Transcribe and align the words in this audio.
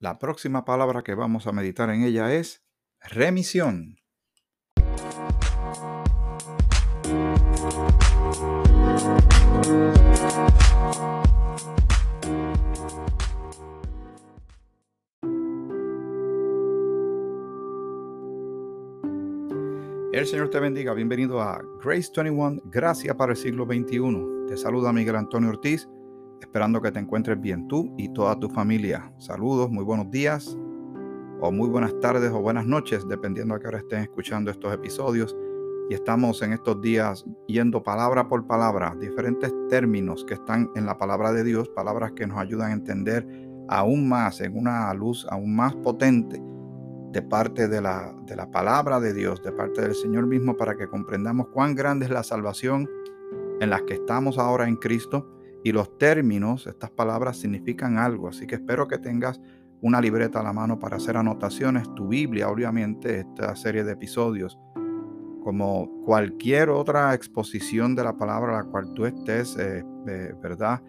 La 0.00 0.20
próxima 0.20 0.64
palabra 0.64 1.02
que 1.02 1.16
vamos 1.16 1.48
a 1.48 1.52
meditar 1.52 1.90
en 1.90 2.04
ella 2.04 2.32
es 2.32 2.62
remisión. 3.00 3.98
El 20.12 20.26
Señor 20.26 20.50
te 20.50 20.60
bendiga. 20.60 20.94
Bienvenido 20.94 21.40
a 21.40 21.60
Grace 21.82 22.12
21, 22.14 22.62
Gracia 22.66 23.16
para 23.16 23.32
el 23.32 23.36
siglo 23.36 23.64
XXI. 23.64 24.46
Te 24.46 24.56
saluda 24.56 24.92
Miguel 24.92 25.16
Antonio 25.16 25.50
Ortiz, 25.50 25.88
esperando 26.40 26.80
que 26.80 26.92
te 26.92 26.98
encuentres 26.98 27.40
bien 27.40 27.68
tú 27.68 27.94
y 27.96 28.08
toda 28.12 28.38
tu 28.38 28.48
familia. 28.48 29.12
Saludos, 29.18 29.70
muy 29.70 29.84
buenos 29.84 30.10
días, 30.10 30.56
o 31.40 31.52
muy 31.52 31.68
buenas 31.68 31.98
tardes 32.00 32.32
o 32.32 32.40
buenas 32.40 32.66
noches, 32.66 33.06
dependiendo 33.08 33.54
a 33.54 33.60
qué 33.60 33.68
hora 33.68 33.78
estén 33.78 34.02
escuchando 34.02 34.50
estos 34.50 34.72
episodios. 34.72 35.36
Y 35.90 35.94
estamos 35.94 36.42
en 36.42 36.52
estos 36.52 36.80
días 36.82 37.24
yendo 37.46 37.82
palabra 37.82 38.28
por 38.28 38.46
palabra, 38.46 38.94
diferentes 39.00 39.52
términos 39.68 40.24
que 40.24 40.34
están 40.34 40.68
en 40.74 40.84
la 40.84 40.98
palabra 40.98 41.32
de 41.32 41.44
Dios, 41.44 41.68
palabras 41.70 42.12
que 42.12 42.26
nos 42.26 42.38
ayudan 42.38 42.70
a 42.70 42.74
entender 42.74 43.26
aún 43.68 44.08
más, 44.08 44.40
en 44.40 44.56
una 44.56 44.92
luz 44.94 45.26
aún 45.30 45.54
más 45.54 45.74
potente 45.76 46.42
de 47.12 47.22
parte 47.22 47.68
de 47.68 47.80
la, 47.80 48.14
de 48.26 48.36
la 48.36 48.50
palabra 48.50 49.00
de 49.00 49.14
Dios, 49.14 49.42
de 49.42 49.52
parte 49.52 49.80
del 49.80 49.94
Señor 49.94 50.26
mismo, 50.26 50.56
para 50.56 50.76
que 50.76 50.88
comprendamos 50.88 51.48
cuán 51.48 51.74
grande 51.74 52.04
es 52.04 52.10
la 52.10 52.22
salvación 52.22 52.88
en 53.60 53.70
la 53.70 53.80
que 53.86 53.94
estamos 53.94 54.38
ahora 54.38 54.68
en 54.68 54.76
Cristo. 54.76 55.26
Y 55.64 55.72
los 55.72 55.98
términos, 55.98 56.66
estas 56.66 56.90
palabras 56.90 57.36
significan 57.36 57.98
algo. 57.98 58.28
Así 58.28 58.46
que 58.46 58.56
espero 58.56 58.86
que 58.86 58.98
tengas 58.98 59.40
una 59.80 60.00
libreta 60.00 60.40
a 60.40 60.42
la 60.42 60.52
mano 60.52 60.78
para 60.78 60.96
hacer 60.96 61.16
anotaciones, 61.16 61.92
tu 61.94 62.08
Biblia, 62.08 62.48
obviamente, 62.48 63.20
esta 63.20 63.54
serie 63.54 63.84
de 63.84 63.92
episodios, 63.92 64.58
como 65.42 66.02
cualquier 66.04 66.68
otra 66.70 67.14
exposición 67.14 67.94
de 67.94 68.04
la 68.04 68.16
palabra 68.16 68.58
a 68.58 68.62
la 68.64 68.70
cual 68.70 68.92
tú 68.92 69.06
estés, 69.06 69.56
eh, 69.56 69.84
eh, 70.06 70.34
¿verdad? 70.42 70.82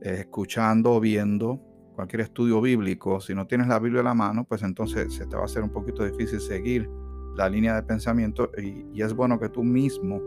Eh, 0.00 0.16
escuchando 0.20 0.92
o 0.92 1.00
viendo, 1.00 1.60
cualquier 1.94 2.22
estudio 2.22 2.60
bíblico, 2.60 3.20
si 3.20 3.34
no 3.34 3.46
tienes 3.46 3.68
la 3.68 3.78
Biblia 3.78 4.00
a 4.02 4.04
la 4.04 4.14
mano, 4.14 4.44
pues 4.44 4.62
entonces 4.62 5.14
se 5.14 5.26
te 5.26 5.36
va 5.36 5.42
a 5.42 5.44
hacer 5.46 5.62
un 5.62 5.70
poquito 5.70 6.04
difícil 6.04 6.40
seguir 6.40 6.88
la 7.36 7.48
línea 7.48 7.74
de 7.74 7.82
pensamiento 7.82 8.50
y, 8.56 9.00
es 9.00 9.14
bueno 9.14 9.38
que 9.38 9.48
tú 9.48 9.62
mismo 9.62 10.20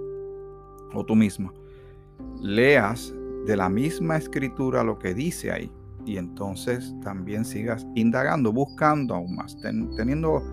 o 0.93 1.05
tú 1.05 1.15
misma 1.15 1.53
leas 2.41 3.13
de 3.47 3.57
la 3.57 3.69
misma 3.69 4.17
escritura 4.17 4.83
lo 4.83 4.99
que 4.99 5.13
dice 5.13 5.51
ahí 5.51 5.71
y 6.05 6.17
entonces 6.17 6.93
también 7.03 7.43
sigas 7.43 7.87
indagando, 7.95 8.53
buscando 8.53 9.15
aún 9.15 9.35
más, 9.35 9.57
teniendo 9.61 10.43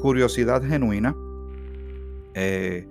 curiosidad 0.00 0.62
genuina, 0.62 1.14
eh, 2.34 2.88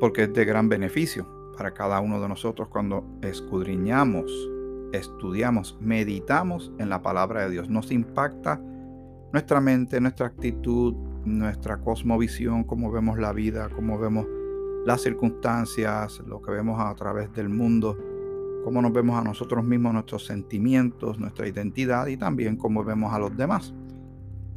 porque 0.00 0.24
es 0.24 0.32
de 0.34 0.44
gran 0.44 0.68
beneficio 0.68 1.26
para 1.56 1.72
cada 1.72 2.00
uno 2.00 2.20
de 2.20 2.28
nosotros 2.28 2.68
cuando 2.68 3.04
escudriñamos 3.22 4.30
estudiamos, 4.92 5.76
meditamos 5.80 6.72
en 6.78 6.88
la 6.88 7.02
palabra 7.02 7.44
de 7.44 7.50
Dios. 7.50 7.68
Nos 7.68 7.90
impacta 7.90 8.60
nuestra 9.32 9.60
mente, 9.60 10.00
nuestra 10.00 10.26
actitud, 10.26 10.94
nuestra 11.24 11.78
cosmovisión, 11.78 12.64
cómo 12.64 12.90
vemos 12.90 13.18
la 13.18 13.32
vida, 13.32 13.68
cómo 13.74 13.98
vemos 13.98 14.26
las 14.86 15.02
circunstancias, 15.02 16.20
lo 16.26 16.40
que 16.40 16.52
vemos 16.52 16.80
a 16.80 16.94
través 16.94 17.32
del 17.32 17.48
mundo, 17.48 17.96
cómo 18.64 18.82
nos 18.82 18.92
vemos 18.92 19.18
a 19.18 19.24
nosotros 19.24 19.64
mismos, 19.64 19.92
nuestros 19.92 20.26
sentimientos, 20.26 21.18
nuestra 21.18 21.48
identidad 21.48 22.06
y 22.06 22.16
también 22.16 22.56
cómo 22.56 22.84
vemos 22.84 23.12
a 23.12 23.18
los 23.18 23.36
demás, 23.36 23.74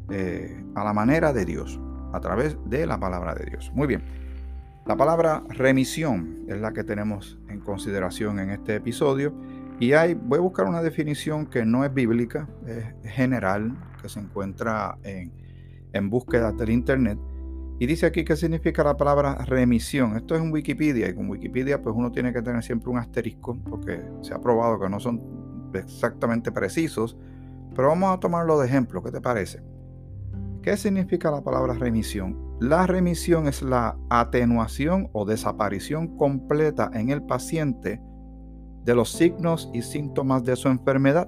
eh, 0.09 0.63
a 0.75 0.83
la 0.83 0.93
manera 0.93 1.33
de 1.33 1.45
Dios, 1.45 1.79
a 2.11 2.19
través 2.19 2.57
de 2.65 2.85
la 2.85 2.99
palabra 2.99 3.33
de 3.35 3.45
Dios. 3.45 3.71
Muy 3.73 3.87
bien, 3.87 4.03
la 4.85 4.97
palabra 4.97 5.43
remisión 5.49 6.45
es 6.47 6.59
la 6.59 6.73
que 6.73 6.83
tenemos 6.83 7.39
en 7.47 7.59
consideración 7.61 8.39
en 8.39 8.49
este 8.49 8.75
episodio 8.75 9.33
y 9.80 9.93
hay, 9.93 10.13
voy 10.13 10.39
a 10.39 10.42
buscar 10.42 10.65
una 10.65 10.81
definición 10.81 11.45
que 11.45 11.65
no 11.65 11.86
es 11.86 11.93
bíblica, 11.93 12.47
es 12.67 13.11
general, 13.11 13.75
que 14.02 14.09
se 14.09 14.19
encuentra 14.19 14.97
en, 15.03 15.31
en 15.93 16.09
búsquedas 16.09 16.55
del 16.58 16.69
Internet. 16.69 17.17
Y 17.83 17.86
dice 17.86 18.05
aquí 18.05 18.23
qué 18.23 18.38
significa 18.38 18.82
la 18.82 18.95
palabra 18.95 19.36
remisión. 19.44 20.16
Esto 20.16 20.36
es 20.36 20.42
en 20.42 20.54
Wikipedia 20.54 21.10
y 21.10 21.14
con 21.14 21.30
Wikipedia 21.30 21.82
pues 21.82 21.94
uno 21.94 22.14
tiene 22.14 22.32
que 22.32 22.42
tener 22.42 22.64
siempre 22.64 22.89
un 22.89 22.98
asterisco 22.98 23.58
porque 23.70 23.99
se 24.21 24.33
ha 24.33 24.39
probado 24.39 24.80
que 24.80 24.88
no 24.88 25.02
son 25.02 25.21
exactamente 25.73 26.49
precisos. 26.49 27.17
Pero 27.76 27.89
vamos 27.89 28.16
a 28.16 28.22
tomarlo 28.22 28.58
de 28.58 28.67
ejemplo, 28.67 29.04
¿qué 29.04 29.11
te 29.11 29.20
parece? 29.20 29.61
¿Qué 30.61 30.77
significa 30.77 31.30
la 31.30 31.43
palabra 31.43 31.73
remisión? 31.73 32.55
La 32.61 32.88
remisión 32.88 33.49
es 33.49 33.61
la 33.61 33.98
atenuación 34.10 35.10
o 35.11 35.26
desaparición 35.26 36.16
completa 36.16 36.89
en 36.93 37.10
el 37.10 37.22
paciente 37.23 38.02
de 38.86 38.95
los 38.95 39.11
signos 39.11 39.70
y 39.73 39.82
síntomas 39.82 40.45
de 40.45 40.55
su 40.55 40.70
enfermedad, 40.70 41.27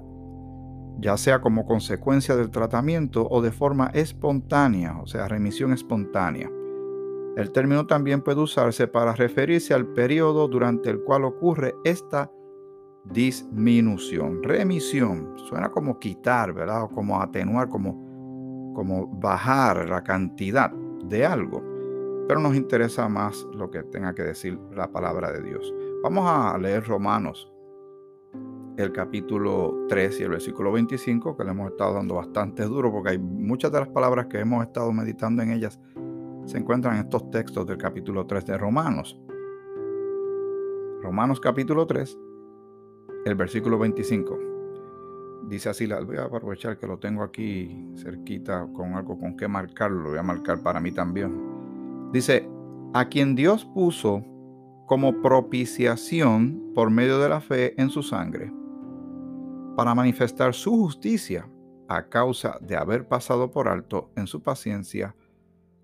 ya 1.00 1.18
sea 1.18 1.42
como 1.42 1.66
consecuencia 1.66 2.36
del 2.36 2.52
tratamiento 2.52 3.28
o 3.30 3.42
de 3.42 3.52
forma 3.52 3.92
espontánea, 3.94 4.98
o 5.00 5.08
sea, 5.08 5.28
remisión 5.28 5.74
espontánea. 5.74 6.50
El 7.36 7.52
término 7.52 7.86
también 7.86 8.22
puede 8.22 8.40
usarse 8.40 8.88
para 8.88 9.14
referirse 9.14 9.74
al 9.74 9.88
periodo 9.88 10.48
durante 10.48 10.90
el 10.90 11.02
cual 11.02 11.26
ocurre 11.26 11.76
esta 11.84 12.32
disminución. 13.04 14.42
Remisión 14.42 15.34
suena 15.50 15.70
como 15.70 16.00
quitar, 16.00 16.54
¿verdad? 16.54 16.84
O 16.84 16.90
como 16.90 17.22
atenuar, 17.22 17.68
como, 17.68 18.74
como 18.74 19.08
bajar 19.08 19.90
la 19.90 20.02
cantidad 20.04 20.72
de 20.72 21.26
algo. 21.26 21.62
Pero 22.28 22.40
nos 22.40 22.56
interesa 22.56 23.08
más 23.10 23.46
lo 23.54 23.70
que 23.70 23.84
tenga 23.84 24.16
que 24.16 24.24
decir 24.24 24.58
la 24.72 24.92
palabra 24.92 25.32
de 25.32 25.44
Dios. 25.44 25.74
Vamos 26.04 26.26
a 26.28 26.58
leer 26.58 26.86
Romanos, 26.86 27.52
el 28.78 28.92
capítulo 28.92 29.86
3 29.88 30.20
y 30.20 30.24
el 30.24 30.30
versículo 30.30 30.72
25, 30.72 31.38
que 31.38 31.44
le 31.44 31.52
hemos 31.52 31.72
estado 31.72 31.94
dando 31.94 32.16
bastante 32.16 32.64
duro, 32.64 32.92
porque 32.92 33.12
hay 33.12 33.18
muchas 33.18 33.72
de 33.72 33.80
las 33.80 33.90
palabras 33.90 34.28
que 34.28 34.40
hemos 34.40 34.64
estado 34.64 34.92
meditando 34.92 35.42
en 35.42 35.52
ellas 35.52 35.80
se 36.46 36.60
encuentran 36.60 36.96
en 36.96 37.02
estos 37.02 37.30
textos 37.32 37.66
del 37.66 37.78
capítulo 37.78 38.26
3 38.26 38.46
de 38.46 38.58
Romanos. 38.58 39.20
Romanos 41.02 41.40
capítulo 41.40 41.86
3, 41.86 42.18
el 43.26 43.36
versículo 43.36 43.80
25. 43.80 44.40
Dice 45.48 45.70
así, 45.70 45.88
voy 45.88 46.18
a 46.18 46.24
aprovechar 46.24 46.78
que 46.78 46.88
lo 46.88 46.98
tengo 46.98 47.24
aquí 47.24 47.92
cerquita 47.98 48.68
con 48.74 48.94
algo 48.94 49.20
con 49.20 49.36
que 49.38 49.48
marcarlo, 49.48 50.02
lo 50.02 50.10
voy 50.10 50.20
a 50.20 50.24
marcar 50.24 50.62
para 50.62 50.80
mí 50.80 50.92
también. 50.92 52.12
Dice, 52.12 52.48
a 52.94 53.06
quien 53.10 53.36
Dios 53.36 53.66
puso 53.66 54.24
como 54.88 55.22
propiciación 55.22 56.72
por 56.74 56.90
medio 56.90 57.20
de 57.20 57.30
la 57.30 57.42
fe 57.42 57.80
en 57.80 57.90
su 57.90 58.04
sangre, 58.04 58.52
para 59.76 59.94
manifestar 59.96 60.54
su 60.54 60.72
justicia 60.72 61.50
a 61.88 62.08
causa 62.08 62.58
de 62.62 62.76
haber 62.76 63.08
pasado 63.08 63.52
por 63.52 63.68
alto 63.68 64.12
en 64.16 64.28
su 64.28 64.42
paciencia 64.42 65.16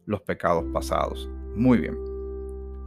los 0.06 0.22
pecados 0.22 0.66
pasados. 0.74 1.30
Muy 1.56 1.80
bien. 1.80 1.98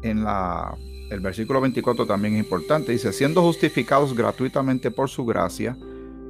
En 0.03 0.25
la, 0.25 0.76
el 1.10 1.20
versículo 1.20 1.60
24 1.60 2.06
también 2.06 2.34
es 2.34 2.44
importante. 2.44 2.93
Dice, 2.93 3.12
siendo 3.12 3.43
justificados 3.43 4.14
gratuitamente 4.14 4.91
por 4.91 5.09
su 5.09 5.25
gracia, 5.25 5.76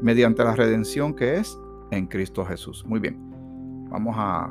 mediante 0.02 0.44
la 0.44 0.54
redención 0.54 1.14
que 1.14 1.36
es 1.36 1.58
en 1.90 2.06
Cristo 2.06 2.44
Jesús. 2.44 2.84
Muy 2.86 3.00
bien. 3.00 3.18
Vamos 3.90 4.14
a, 4.18 4.50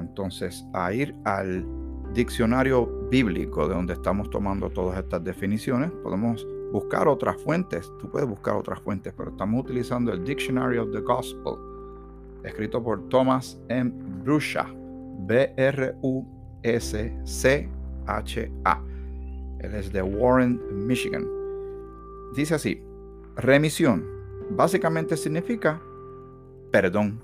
entonces 0.00 0.64
a 0.72 0.92
ir 0.92 1.14
al 1.24 1.66
diccionario 2.12 3.08
bíblico 3.10 3.66
de 3.66 3.74
donde 3.74 3.94
estamos 3.94 4.30
tomando 4.30 4.70
todas 4.70 4.98
estas 4.98 5.24
definiciones. 5.24 5.90
Podemos 6.02 6.46
buscar 6.74 7.06
otras 7.06 7.40
fuentes, 7.40 7.88
tú 8.00 8.10
puedes 8.10 8.28
buscar 8.28 8.56
otras 8.56 8.80
fuentes, 8.80 9.14
pero 9.16 9.30
estamos 9.30 9.62
utilizando 9.62 10.12
el 10.12 10.24
Dictionary 10.24 10.76
of 10.78 10.90
the 10.90 10.98
Gospel, 10.98 11.54
escrito 12.42 12.82
por 12.82 13.08
Thomas 13.10 13.56
M. 13.68 13.92
Brusha, 14.24 14.66
B-R-U-S-C-H-A. 15.20 16.02
Él 19.60 19.74
es 19.74 19.92
de 19.92 20.02
Warren, 20.02 20.60
Michigan. 20.84 21.24
Dice 22.34 22.56
así, 22.56 22.82
remisión 23.36 24.04
básicamente 24.50 25.16
significa 25.16 25.80
perdón, 26.72 27.20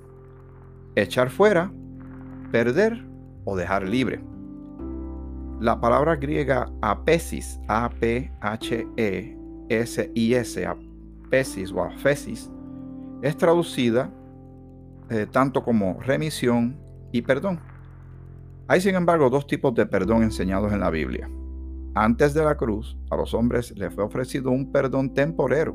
echar 0.95 1.29
fuera, 1.29 1.73
perder 2.53 3.05
o 3.45 3.57
dejar 3.57 3.83
libre. 3.83 4.21
La 5.59 5.81
palabra 5.81 6.15
griega 6.15 6.71
apesis, 6.83 7.59
A-P-H-E-S-I-S, 9.71 10.67
apesis 10.67 11.73
o 11.73 11.83
afesis, 11.83 12.51
es 13.23 13.37
traducida 13.37 14.11
eh, 15.11 15.27
tanto 15.31 15.63
como 15.63 16.01
remisión 16.01 16.77
y 17.13 17.23
perdón. 17.23 17.61
Hay 18.67 18.81
sin 18.81 18.95
embargo 18.95 19.31
dos 19.31 19.47
tipos 19.47 19.75
de 19.75 19.87
perdón 19.87 20.23
enseñados 20.23 20.73
en 20.73 20.81
la 20.81 20.91
Biblia. 20.91 21.31
Antes 21.95 22.35
de 22.35 22.45
la 22.45 22.57
cruz, 22.57 22.97
a 23.11 23.17
los 23.17 23.35
hombres 23.35 23.77
les 23.77 23.93
fue 23.95 24.05
ofrecido 24.05 24.51
un 24.51 24.71
perdón 24.71 25.15
temporero, 25.15 25.75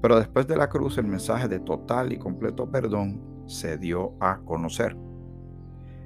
pero 0.00 0.18
después 0.18 0.46
de 0.46 0.56
la 0.56 0.68
cruz 0.68 0.98
el 0.98 1.06
mensaje 1.06 1.48
de 1.48 1.60
total 1.60 2.12
y 2.12 2.18
completo 2.18 2.70
perdón 2.70 3.20
se 3.46 3.78
dio 3.78 4.14
a 4.20 4.38
conocer. 4.40 4.96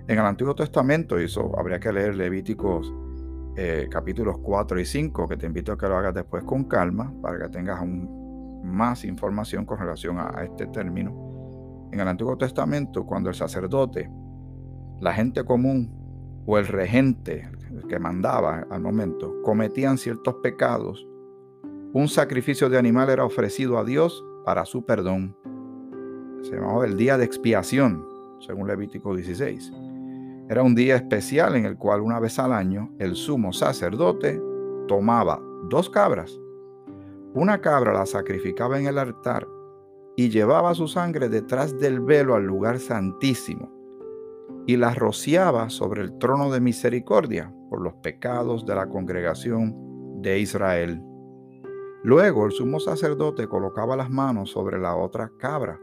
En 0.08 0.18
el 0.18 0.24
Antiguo 0.24 0.54
Testamento, 0.54 1.18
eso 1.18 1.52
habría 1.58 1.78
que 1.78 1.92
leer 1.92 2.16
Levíticos 2.16 2.92
eh, 3.56 3.86
capítulos 3.90 4.38
4 4.38 4.80
y 4.80 4.84
5, 4.84 5.28
que 5.28 5.36
te 5.36 5.46
invito 5.46 5.72
a 5.72 5.78
que 5.78 5.86
lo 5.86 5.96
hagas 5.96 6.14
después 6.14 6.42
con 6.44 6.64
calma, 6.64 7.12
para 7.20 7.38
que 7.38 7.48
tengas 7.50 7.80
más 8.62 9.04
información 9.04 9.66
con 9.66 9.78
relación 9.78 10.18
a, 10.18 10.42
este 10.42 10.66
término. 10.68 11.88
En 11.92 12.00
el 12.00 12.08
Antiguo 12.08 12.38
Testamento, 12.38 13.04
cuando 13.04 13.28
el 13.28 13.34
sacerdote, 13.34 14.10
la 15.00 15.12
gente 15.12 15.44
común 15.44 15.92
o 16.46 16.56
el 16.58 16.66
regente 16.66 17.50
que 17.88 17.98
mandaba 17.98 18.66
al 18.70 18.80
momento 18.80 19.42
cometían 19.42 19.98
ciertos 19.98 20.36
pecados, 20.42 21.06
un 21.92 22.08
sacrificio 22.08 22.70
de 22.70 22.78
animal 22.78 23.10
era 23.10 23.24
ofrecido 23.24 23.76
a 23.76 23.84
Dios 23.84 24.24
para 24.46 24.64
su 24.64 24.86
perdón. 24.86 25.36
Se 26.42 26.56
llamaba 26.56 26.86
el 26.86 26.96
día 26.96 27.18
de 27.18 27.26
expiación, 27.26 28.06
según 28.40 28.66
Levítico 28.66 29.14
16. 29.14 29.91
Era 30.48 30.62
un 30.62 30.74
día 30.74 30.96
especial 30.96 31.56
en 31.56 31.64
el 31.64 31.76
cual 31.76 32.00
una 32.00 32.20
vez 32.20 32.38
al 32.38 32.52
año 32.52 32.92
el 32.98 33.14
sumo 33.14 33.52
sacerdote 33.52 34.40
tomaba 34.88 35.40
dos 35.68 35.88
cabras. 35.88 36.38
Una 37.34 37.60
cabra 37.60 37.92
la 37.92 38.06
sacrificaba 38.06 38.78
en 38.78 38.86
el 38.86 38.98
altar 38.98 39.46
y 40.16 40.28
llevaba 40.28 40.74
su 40.74 40.88
sangre 40.88 41.28
detrás 41.28 41.78
del 41.78 42.00
velo 42.00 42.34
al 42.34 42.44
lugar 42.44 42.78
santísimo 42.78 43.72
y 44.66 44.76
la 44.76 44.94
rociaba 44.94 45.70
sobre 45.70 46.02
el 46.02 46.18
trono 46.18 46.50
de 46.50 46.60
misericordia 46.60 47.52
por 47.70 47.80
los 47.80 47.94
pecados 47.94 48.66
de 48.66 48.74
la 48.74 48.88
congregación 48.88 49.74
de 50.20 50.38
Israel. 50.38 51.02
Luego 52.04 52.46
el 52.46 52.52
sumo 52.52 52.80
sacerdote 52.80 53.48
colocaba 53.48 53.96
las 53.96 54.10
manos 54.10 54.50
sobre 54.50 54.78
la 54.78 54.96
otra 54.96 55.30
cabra 55.38 55.80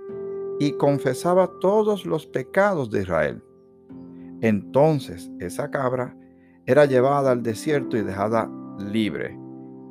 y 0.60 0.74
confesaba 0.74 1.50
todos 1.60 2.06
los 2.06 2.28
pecados 2.28 2.90
de 2.90 3.02
Israel. 3.02 3.44
Entonces 4.42 5.32
esa 5.40 5.70
cabra 5.70 6.16
era 6.66 6.86
llevada 6.86 7.32
al 7.32 7.44
desierto 7.44 7.98
y 7.98 8.02
dejada 8.02 8.50
libre. 8.80 9.38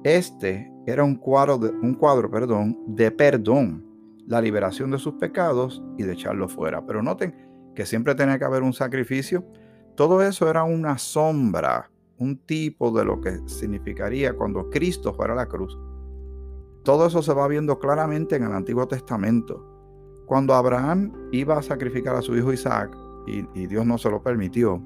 Este 0.05 0.73
era 0.87 1.05
un 1.05 1.17
cuadro, 1.17 1.59
de, 1.59 1.71
un 1.71 1.95
cuadro 1.95 2.31
perdón, 2.31 2.79
de 2.87 3.11
perdón, 3.11 3.85
la 4.27 4.41
liberación 4.41 4.91
de 4.91 4.99
sus 4.99 5.15
pecados 5.15 5.83
y 5.99 6.05
de 6.05 6.12
echarlo 6.12 6.49
fuera. 6.49 6.85
Pero 6.87 7.03
noten 7.03 7.35
que 7.75 7.85
siempre 7.85 8.15
tenía 8.15 8.39
que 8.39 8.45
haber 8.45 8.62
un 8.62 8.73
sacrificio. 8.73 9.45
Todo 9.97 10.23
eso 10.23 10.49
era 10.49 10.65
una 10.65 10.99
sombra, 10.99 11.91
un 12.19 12.39
tipo 12.39 12.91
de 12.91 13.05
lo 13.05 13.21
que 13.21 13.39
significaría 13.47 14.35
cuando 14.35 14.71
Cristo 14.71 15.12
fuera 15.12 15.33
a 15.33 15.37
la 15.37 15.47
cruz. 15.47 15.77
Todo 16.85 17.06
eso 17.06 17.23
se 17.23 17.35
va 17.35 17.49
viendo 17.49 17.79
claramente 17.79 18.37
en 18.37 18.45
el 18.45 18.53
Antiguo 18.53 18.87
Testamento. 18.87 19.65
Cuando 20.27 20.55
Abraham 20.55 21.12
iba 21.33 21.59
a 21.59 21.62
sacrificar 21.62 22.15
a 22.15 22.23
su 22.23 22.37
hijo 22.37 22.53
Isaac, 22.53 22.97
y, 23.54 23.66
Dios 23.66 23.86
no 23.86 23.98
se 23.98 24.10
lo 24.10 24.22
permitió. 24.22 24.82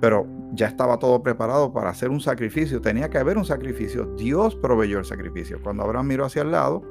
Pero 0.00 0.26
ya 0.52 0.66
estaba 0.66 0.98
todo 0.98 1.22
preparado 1.22 1.72
para 1.72 1.90
hacer 1.90 2.10
un 2.10 2.20
sacrificio. 2.20 2.80
Tenía 2.80 3.08
que 3.08 3.18
haber 3.18 3.38
un 3.38 3.44
sacrificio. 3.44 4.06
Dios 4.16 4.54
proveyó 4.56 4.98
el 4.98 5.04
sacrificio. 5.04 5.60
Cuando 5.62 5.82
Abraham 5.82 6.08
miró 6.08 6.24
hacia 6.24 6.42
el 6.42 6.50
lado, 6.50 6.82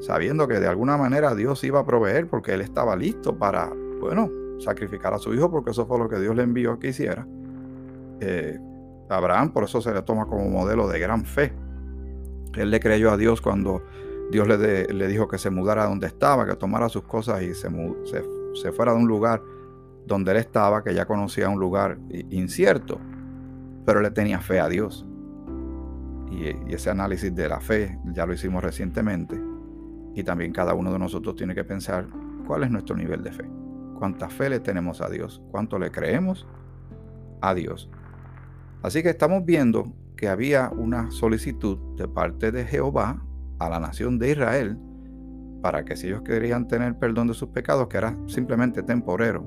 sabiendo 0.00 0.48
que 0.48 0.58
de 0.58 0.66
alguna 0.66 0.96
manera 0.96 1.34
Dios 1.34 1.62
iba 1.64 1.80
a 1.80 1.84
proveer 1.84 2.26
porque 2.28 2.54
él 2.54 2.60
estaba 2.60 2.96
listo 2.96 3.36
para, 3.36 3.72
bueno, 4.00 4.30
sacrificar 4.58 5.14
a 5.14 5.18
su 5.18 5.34
hijo 5.34 5.50
porque 5.50 5.70
eso 5.70 5.86
fue 5.86 5.98
lo 5.98 6.08
que 6.08 6.18
Dios 6.18 6.34
le 6.34 6.42
envió 6.42 6.78
que 6.78 6.88
hiciera. 6.88 7.26
Eh, 8.20 8.58
Abraham 9.08 9.52
por 9.52 9.64
eso 9.64 9.80
se 9.80 9.92
le 9.92 10.02
toma 10.02 10.26
como 10.26 10.48
modelo 10.48 10.88
de 10.88 10.98
gran 10.98 11.24
fe. 11.24 11.52
Él 12.56 12.70
le 12.70 12.80
creyó 12.80 13.10
a 13.12 13.16
Dios 13.16 13.40
cuando 13.40 13.82
Dios 14.30 14.46
le, 14.48 14.86
le 14.86 15.08
dijo 15.08 15.28
que 15.28 15.38
se 15.38 15.50
mudara 15.50 15.86
donde 15.86 16.06
estaba, 16.06 16.46
que 16.46 16.54
tomara 16.54 16.88
sus 16.88 17.02
cosas 17.02 17.42
y 17.42 17.54
se, 17.54 17.68
se, 18.04 18.24
se 18.54 18.72
fuera 18.72 18.92
de 18.92 18.98
un 18.98 19.08
lugar 19.08 19.42
donde 20.06 20.32
él 20.32 20.38
estaba, 20.38 20.82
que 20.82 20.94
ya 20.94 21.06
conocía 21.06 21.48
un 21.48 21.60
lugar 21.60 21.98
incierto, 22.30 23.00
pero 23.84 24.00
le 24.00 24.10
tenía 24.10 24.40
fe 24.40 24.60
a 24.60 24.68
Dios. 24.68 25.06
Y, 26.30 26.72
ese 26.72 26.90
análisis 26.90 27.34
de 27.34 27.48
la 27.48 27.60
fe 27.60 27.98
ya 28.12 28.26
lo 28.26 28.32
hicimos 28.32 28.62
recientemente. 28.62 29.40
Y 30.14 30.22
también 30.22 30.52
cada 30.52 30.74
uno 30.74 30.92
de 30.92 30.98
nosotros 30.98 31.36
tiene 31.36 31.54
que 31.54 31.64
pensar 31.64 32.06
cuál 32.46 32.64
es 32.64 32.70
nuestro 32.70 32.96
nivel 32.96 33.22
de 33.22 33.32
fe. 33.32 33.50
Cuánta 33.98 34.28
fe 34.28 34.48
le 34.48 34.60
tenemos 34.60 35.00
a 35.00 35.08
Dios. 35.08 35.42
Cuánto 35.50 35.78
le 35.78 35.90
creemos 35.90 36.46
a 37.40 37.54
Dios. 37.54 37.90
Así 38.82 39.02
que 39.02 39.10
estamos 39.10 39.44
viendo 39.44 39.92
que 40.16 40.28
había 40.28 40.70
una 40.70 41.10
solicitud 41.10 41.78
de 41.96 42.08
parte 42.08 42.52
de 42.52 42.64
Jehová 42.64 43.22
a 43.58 43.68
la 43.68 43.80
nación 43.80 44.18
de 44.18 44.30
Israel 44.30 44.78
para 45.62 45.84
que 45.84 45.96
si 45.96 46.06
ellos 46.06 46.22
querían 46.22 46.66
tener 46.68 46.98
perdón 46.98 47.28
de 47.28 47.34
sus 47.34 47.50
pecados, 47.50 47.88
que 47.88 47.98
era 47.98 48.16
simplemente 48.26 48.82
temporero, 48.82 49.44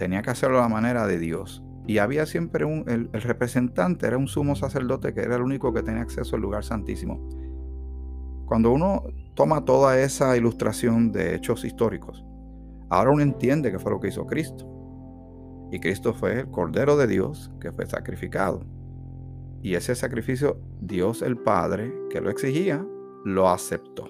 tenía 0.00 0.22
que 0.22 0.30
hacerlo 0.30 0.58
a 0.58 0.62
la 0.62 0.68
manera 0.70 1.06
de 1.06 1.18
Dios. 1.18 1.62
Y 1.86 1.98
había 1.98 2.24
siempre 2.24 2.64
un, 2.64 2.86
el, 2.88 3.12
representante, 3.12 4.06
era 4.06 4.16
un 4.16 4.28
sumo 4.28 4.56
sacerdote 4.56 5.12
que 5.12 5.20
era 5.20 5.36
el 5.36 5.42
único 5.42 5.74
que 5.74 5.82
tenía 5.82 6.00
acceso 6.00 6.36
al 6.36 6.42
lugar 6.42 6.64
santísimo. 6.64 7.28
Cuando 8.46 8.72
uno 8.72 9.02
toma 9.34 9.66
toda 9.66 10.00
esa 10.00 10.34
ilustración 10.38 11.12
de 11.12 11.34
hechos 11.34 11.66
históricos, 11.66 12.24
ahora 12.88 13.10
uno 13.10 13.22
entiende 13.22 13.70
que 13.70 13.78
fue 13.78 13.92
lo 13.92 14.00
que 14.00 14.08
hizo 14.08 14.24
Cristo. 14.24 14.66
Y 15.70 15.78
Cristo 15.80 16.14
fue 16.14 16.40
el 16.40 16.50
Cordero 16.50 16.96
de 16.96 17.06
Dios 17.06 17.52
que 17.60 17.70
fue 17.70 17.84
sacrificado. 17.84 18.64
Y 19.60 19.74
ese 19.74 19.94
sacrificio, 19.94 20.62
Dios 20.80 21.20
el 21.20 21.36
Padre, 21.36 21.92
que 22.08 22.22
lo 22.22 22.30
exigía, 22.30 22.82
lo 23.26 23.50
aceptó. 23.50 24.08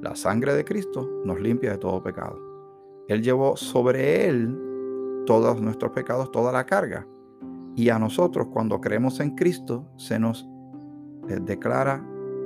La 0.00 0.14
sangre 0.14 0.54
de 0.54 0.64
Cristo 0.64 1.10
nos 1.24 1.40
limpia 1.40 1.72
de 1.72 1.78
todo 1.78 2.00
pecado. 2.00 2.38
Él 3.08 3.22
llevó 3.22 3.56
sobre 3.56 4.28
él 4.28 4.69
todos 5.26 5.60
nuestros 5.60 5.92
pecados, 5.92 6.30
toda 6.30 6.52
la 6.52 6.66
carga. 6.66 7.06
Y 7.76 7.88
a 7.88 7.98
nosotros, 7.98 8.48
cuando 8.52 8.80
creemos 8.80 9.20
en 9.20 9.34
Cristo, 9.36 9.86
se 9.96 10.18
nos 10.18 10.48
eh, 11.28 11.38
declara 11.40 12.04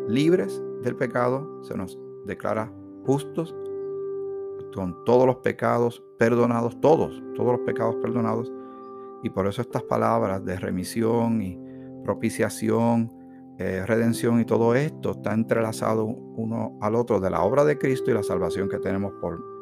libres 0.08 0.62
del 0.82 0.96
pecado, 0.96 1.62
se 1.64 1.76
nos 1.76 1.98
declara 2.26 2.70
justos, 3.06 3.54
con 4.74 5.04
todos 5.04 5.26
los 5.26 5.36
pecados 5.36 6.02
perdonados, 6.18 6.80
todos, 6.80 7.22
todos 7.34 7.52
los 7.52 7.60
pecados 7.60 7.96
perdonados. 7.96 8.52
Y 9.22 9.30
por 9.30 9.46
eso 9.46 9.62
estas 9.62 9.84
palabras 9.84 10.44
de 10.44 10.58
remisión 10.58 11.40
y 11.40 11.58
propiciación, 12.02 13.10
eh, 13.58 13.84
redención 13.86 14.40
y 14.40 14.44
todo 14.44 14.74
esto 14.74 15.12
está 15.12 15.32
entrelazado 15.32 16.04
uno 16.04 16.76
al 16.80 16.96
otro 16.96 17.20
de 17.20 17.30
la 17.30 17.42
obra 17.42 17.64
de 17.64 17.78
Cristo 17.78 18.10
y 18.10 18.14
la 18.14 18.24
salvación 18.24 18.68
que 18.68 18.78
tenemos 18.78 19.12
por 19.20 19.53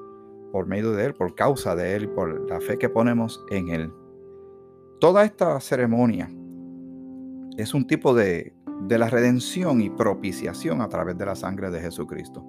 por 0.53 0.67
medio 0.67 0.93
de 0.93 1.07
Él, 1.07 1.15
por 1.15 1.35
causa 1.35 1.75
de 1.75 1.97
Él 1.97 2.05
y 2.05 2.09
por 2.09 2.49
la 2.49 2.61
fe 2.61 2.79
que 2.79 2.89
ponemos 2.89 3.45
en 3.51 3.69
Él. 3.71 3.93
Toda 5.01 5.25
esta 5.25 5.59
ceremonia 5.61 6.31
es 7.57 7.75
un 7.75 7.87
tipo 7.87 8.15
de, 8.15 8.55
de 8.83 8.99
la 8.99 9.09
redención 9.09 9.81
y 9.81 9.91
propiciación 9.91 10.81
a 10.81 10.89
través 10.89 11.17
de 11.19 11.27
la 11.27 11.35
sangre 11.35 11.71
de 11.71 11.81
Jesucristo 11.81 12.45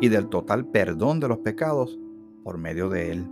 y 0.00 0.08
del 0.08 0.28
total 0.28 0.66
perdón 0.66 1.20
de 1.20 1.28
los 1.28 1.38
pecados 1.38 1.98
por 2.44 2.58
medio 2.58 2.88
de 2.88 3.12
Él. 3.12 3.30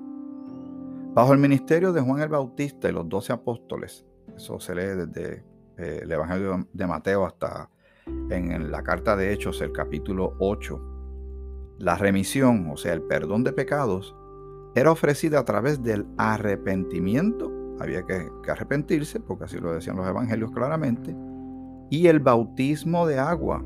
Bajo 1.13 1.33
el 1.33 1.39
ministerio 1.39 1.93
de 1.93 2.01
Juan 2.01 2.21
el 2.21 2.29
Bautista 2.29 2.89
y 2.89 2.93
los 2.93 3.09
doce 3.09 3.33
apóstoles, 3.33 4.07
eso 4.35 4.59
se 4.59 4.75
lee 4.75 5.07
desde 5.07 5.45
eh, 5.77 6.01
el 6.03 6.11
Evangelio 6.11 6.67
de 6.73 6.87
Mateo 6.87 7.27
hasta 7.27 7.71
en 8.31 8.71
la 8.71 8.83
carta 8.83 9.17
de 9.17 9.33
Hechos, 9.33 9.61
el 9.61 9.73
capítulo 9.73 10.35
8, 10.39 10.94
la 11.79 11.97
remisión, 11.97 12.71
o 12.71 12.77
sea, 12.77 12.93
el 12.93 13.03
perdón 13.03 13.45
de 13.45 13.53
pecados, 13.53 14.15
era 14.75 14.91
ofrecida 14.91 15.39
a 15.39 15.45
través 15.45 15.83
del 15.83 16.07
arrepentimiento, 16.17 17.53
había 17.81 18.05
que, 18.05 18.29
arrepentirse, 18.49 19.21
porque 19.21 19.45
así 19.45 19.59
lo 19.59 19.73
decían 19.73 19.97
los 19.97 20.07
evangelios 20.07 20.51
claramente, 20.53 21.15
y 21.91 22.07
el 22.07 22.21
bautismo 22.21 23.07
de 23.07 23.19
agua. 23.19 23.63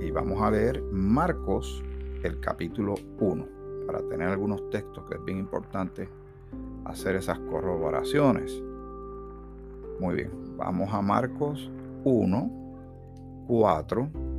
Y 0.00 0.10
vamos 0.10 0.40
a 0.42 0.50
leer 0.50 0.82
Marcos, 0.90 1.82
el 2.22 2.40
capítulo 2.40 2.94
1, 3.20 3.46
para 3.86 4.00
tener 4.08 4.28
algunos 4.28 4.68
textos 4.70 5.04
que 5.08 5.16
es 5.16 5.24
bien 5.24 5.38
importante 5.38 6.08
hacer 6.84 7.16
esas 7.16 7.38
corroboraciones. 7.38 8.62
Muy 10.00 10.16
bien, 10.16 10.30
vamos 10.56 10.92
a 10.92 11.00
Marcos 11.00 11.70
1, 12.04 12.50
4 13.46 14.31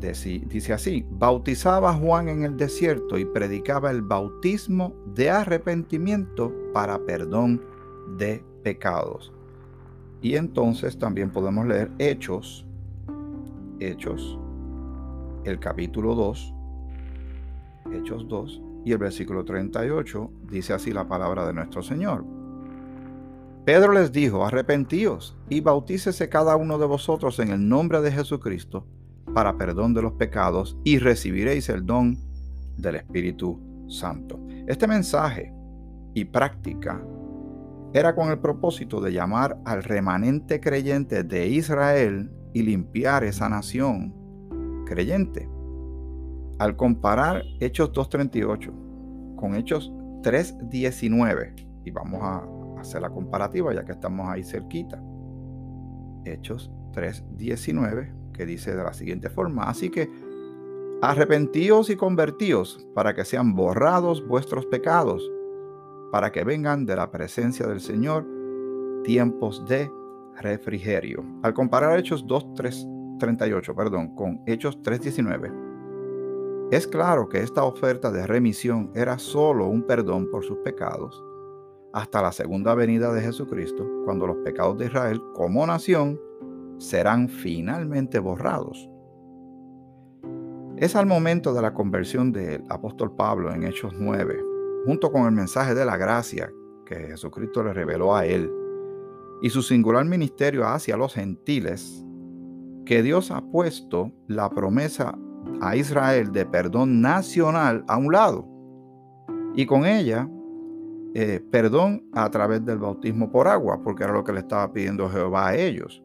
Dice 0.00 0.72
así, 0.72 1.04
bautizaba 1.10 1.90
a 1.90 1.94
Juan 1.94 2.28
en 2.28 2.44
el 2.44 2.56
desierto 2.56 3.18
y 3.18 3.24
predicaba 3.24 3.90
el 3.90 4.02
bautismo 4.02 4.94
de 5.12 5.28
arrepentimiento 5.28 6.52
para 6.72 7.00
perdón 7.00 7.60
de 8.16 8.44
pecados. 8.62 9.32
Y 10.22 10.36
entonces 10.36 10.98
también 10.98 11.30
podemos 11.30 11.66
leer 11.66 11.90
Hechos, 11.98 12.64
Hechos, 13.80 14.38
el 15.44 15.58
capítulo 15.58 16.14
2, 16.14 16.54
Hechos 17.92 18.28
2 18.28 18.62
y 18.84 18.92
el 18.92 18.98
versículo 18.98 19.44
38 19.44 20.30
dice 20.48 20.74
así 20.74 20.92
la 20.92 21.08
palabra 21.08 21.44
de 21.44 21.54
nuestro 21.54 21.82
Señor. 21.82 22.24
Pedro 23.64 23.92
les 23.92 24.12
dijo, 24.12 24.46
arrepentíos 24.46 25.36
y 25.48 25.60
bautícese 25.60 26.28
cada 26.28 26.54
uno 26.54 26.78
de 26.78 26.86
vosotros 26.86 27.40
en 27.40 27.50
el 27.50 27.68
nombre 27.68 28.00
de 28.00 28.12
Jesucristo 28.12 28.86
para 29.34 29.56
perdón 29.56 29.94
de 29.94 30.02
los 30.02 30.14
pecados 30.14 30.76
y 30.84 30.98
recibiréis 30.98 31.68
el 31.68 31.84
don 31.84 32.18
del 32.76 32.96
Espíritu 32.96 33.60
Santo. 33.88 34.40
Este 34.66 34.86
mensaje 34.86 35.52
y 36.14 36.24
práctica 36.24 37.02
era 37.92 38.14
con 38.14 38.30
el 38.30 38.38
propósito 38.38 39.00
de 39.00 39.12
llamar 39.12 39.58
al 39.64 39.82
remanente 39.82 40.60
creyente 40.60 41.24
de 41.24 41.48
Israel 41.48 42.30
y 42.52 42.62
limpiar 42.62 43.24
esa 43.24 43.48
nación 43.48 44.14
creyente. 44.86 45.48
Al 46.58 46.76
comparar 46.76 47.42
Hechos 47.60 47.92
2.38 47.92 49.36
con 49.36 49.54
Hechos 49.54 49.92
3.19, 50.22 51.66
y 51.84 51.90
vamos 51.90 52.20
a 52.22 52.44
hacer 52.80 53.00
la 53.00 53.10
comparativa 53.10 53.72
ya 53.72 53.84
que 53.84 53.92
estamos 53.92 54.28
ahí 54.28 54.42
cerquita. 54.42 55.00
Hechos 56.24 56.70
3.19, 56.92 58.12
que 58.38 58.46
dice 58.46 58.74
de 58.74 58.82
la 58.82 58.94
siguiente 58.94 59.28
forma, 59.28 59.64
así 59.64 59.90
que 59.90 60.08
arrepentíos 61.02 61.90
y 61.90 61.96
convertíos 61.96 62.86
para 62.94 63.14
que 63.14 63.24
sean 63.24 63.54
borrados 63.54 64.26
vuestros 64.26 64.64
pecados, 64.66 65.30
para 66.12 66.32
que 66.32 66.44
vengan 66.44 66.86
de 66.86 66.96
la 66.96 67.10
presencia 67.10 67.66
del 67.66 67.80
Señor 67.80 68.24
tiempos 69.04 69.66
de 69.66 69.90
refrigerio. 70.40 71.24
Al 71.42 71.52
comparar 71.52 71.98
Hechos 71.98 72.24
2.38, 72.26 73.74
perdón, 73.74 74.14
con 74.14 74.40
Hechos 74.46 74.80
3.19, 74.82 76.70
es 76.70 76.86
claro 76.86 77.28
que 77.28 77.42
esta 77.42 77.64
oferta 77.64 78.10
de 78.12 78.26
remisión 78.26 78.92
era 78.94 79.18
solo 79.18 79.66
un 79.66 79.82
perdón 79.82 80.30
por 80.30 80.44
sus 80.44 80.58
pecados 80.58 81.24
hasta 81.92 82.22
la 82.22 82.32
segunda 82.32 82.74
venida 82.74 83.12
de 83.12 83.22
Jesucristo, 83.22 83.84
cuando 84.04 84.26
los 84.26 84.36
pecados 84.38 84.78
de 84.78 84.86
Israel 84.86 85.20
como 85.34 85.66
nación 85.66 86.20
serán 86.78 87.28
finalmente 87.28 88.18
borrados. 88.18 88.88
Es 90.76 90.94
al 90.94 91.06
momento 91.06 91.52
de 91.52 91.62
la 91.62 91.74
conversión 91.74 92.32
del 92.32 92.62
apóstol 92.68 93.14
Pablo 93.16 93.52
en 93.52 93.64
Hechos 93.64 93.92
9, 93.98 94.40
junto 94.86 95.10
con 95.10 95.24
el 95.24 95.32
mensaje 95.32 95.74
de 95.74 95.84
la 95.84 95.96
gracia 95.96 96.52
que 96.86 96.94
Jesucristo 96.94 97.64
le 97.64 97.72
reveló 97.72 98.14
a 98.14 98.24
él 98.24 98.50
y 99.42 99.50
su 99.50 99.62
singular 99.62 100.04
ministerio 100.04 100.66
hacia 100.66 100.96
los 100.96 101.14
gentiles, 101.14 102.04
que 102.86 103.02
Dios 103.02 103.30
ha 103.30 103.42
puesto 103.42 104.12
la 104.28 104.48
promesa 104.50 105.18
a 105.60 105.76
Israel 105.76 106.32
de 106.32 106.46
perdón 106.46 107.00
nacional 107.00 107.84
a 107.88 107.96
un 107.96 108.12
lado 108.12 108.48
y 109.54 109.66
con 109.66 109.84
ella 109.84 110.28
eh, 111.14 111.40
perdón 111.50 112.08
a 112.12 112.30
través 112.30 112.64
del 112.64 112.78
bautismo 112.78 113.30
por 113.32 113.48
agua, 113.48 113.82
porque 113.82 114.04
era 114.04 114.12
lo 114.12 114.22
que 114.22 114.32
le 114.32 114.40
estaba 114.40 114.72
pidiendo 114.72 115.10
Jehová 115.10 115.48
a 115.48 115.56
ellos 115.56 116.04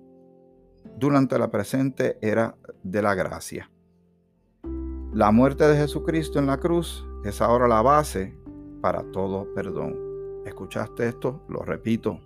durante 0.97 1.37
la 1.37 1.51
presente 1.51 2.17
era 2.21 2.55
de 2.83 3.01
la 3.01 3.15
gracia. 3.15 3.69
La 5.13 5.31
muerte 5.31 5.67
de 5.67 5.77
Jesucristo 5.77 6.39
en 6.39 6.47
la 6.47 6.59
cruz 6.59 7.05
es 7.23 7.41
ahora 7.41 7.67
la 7.67 7.81
base 7.81 8.35
para 8.81 9.03
todo 9.11 9.47
perdón. 9.53 9.95
¿Escuchaste 10.45 11.07
esto? 11.07 11.41
Lo 11.47 11.61
repito. 11.61 12.19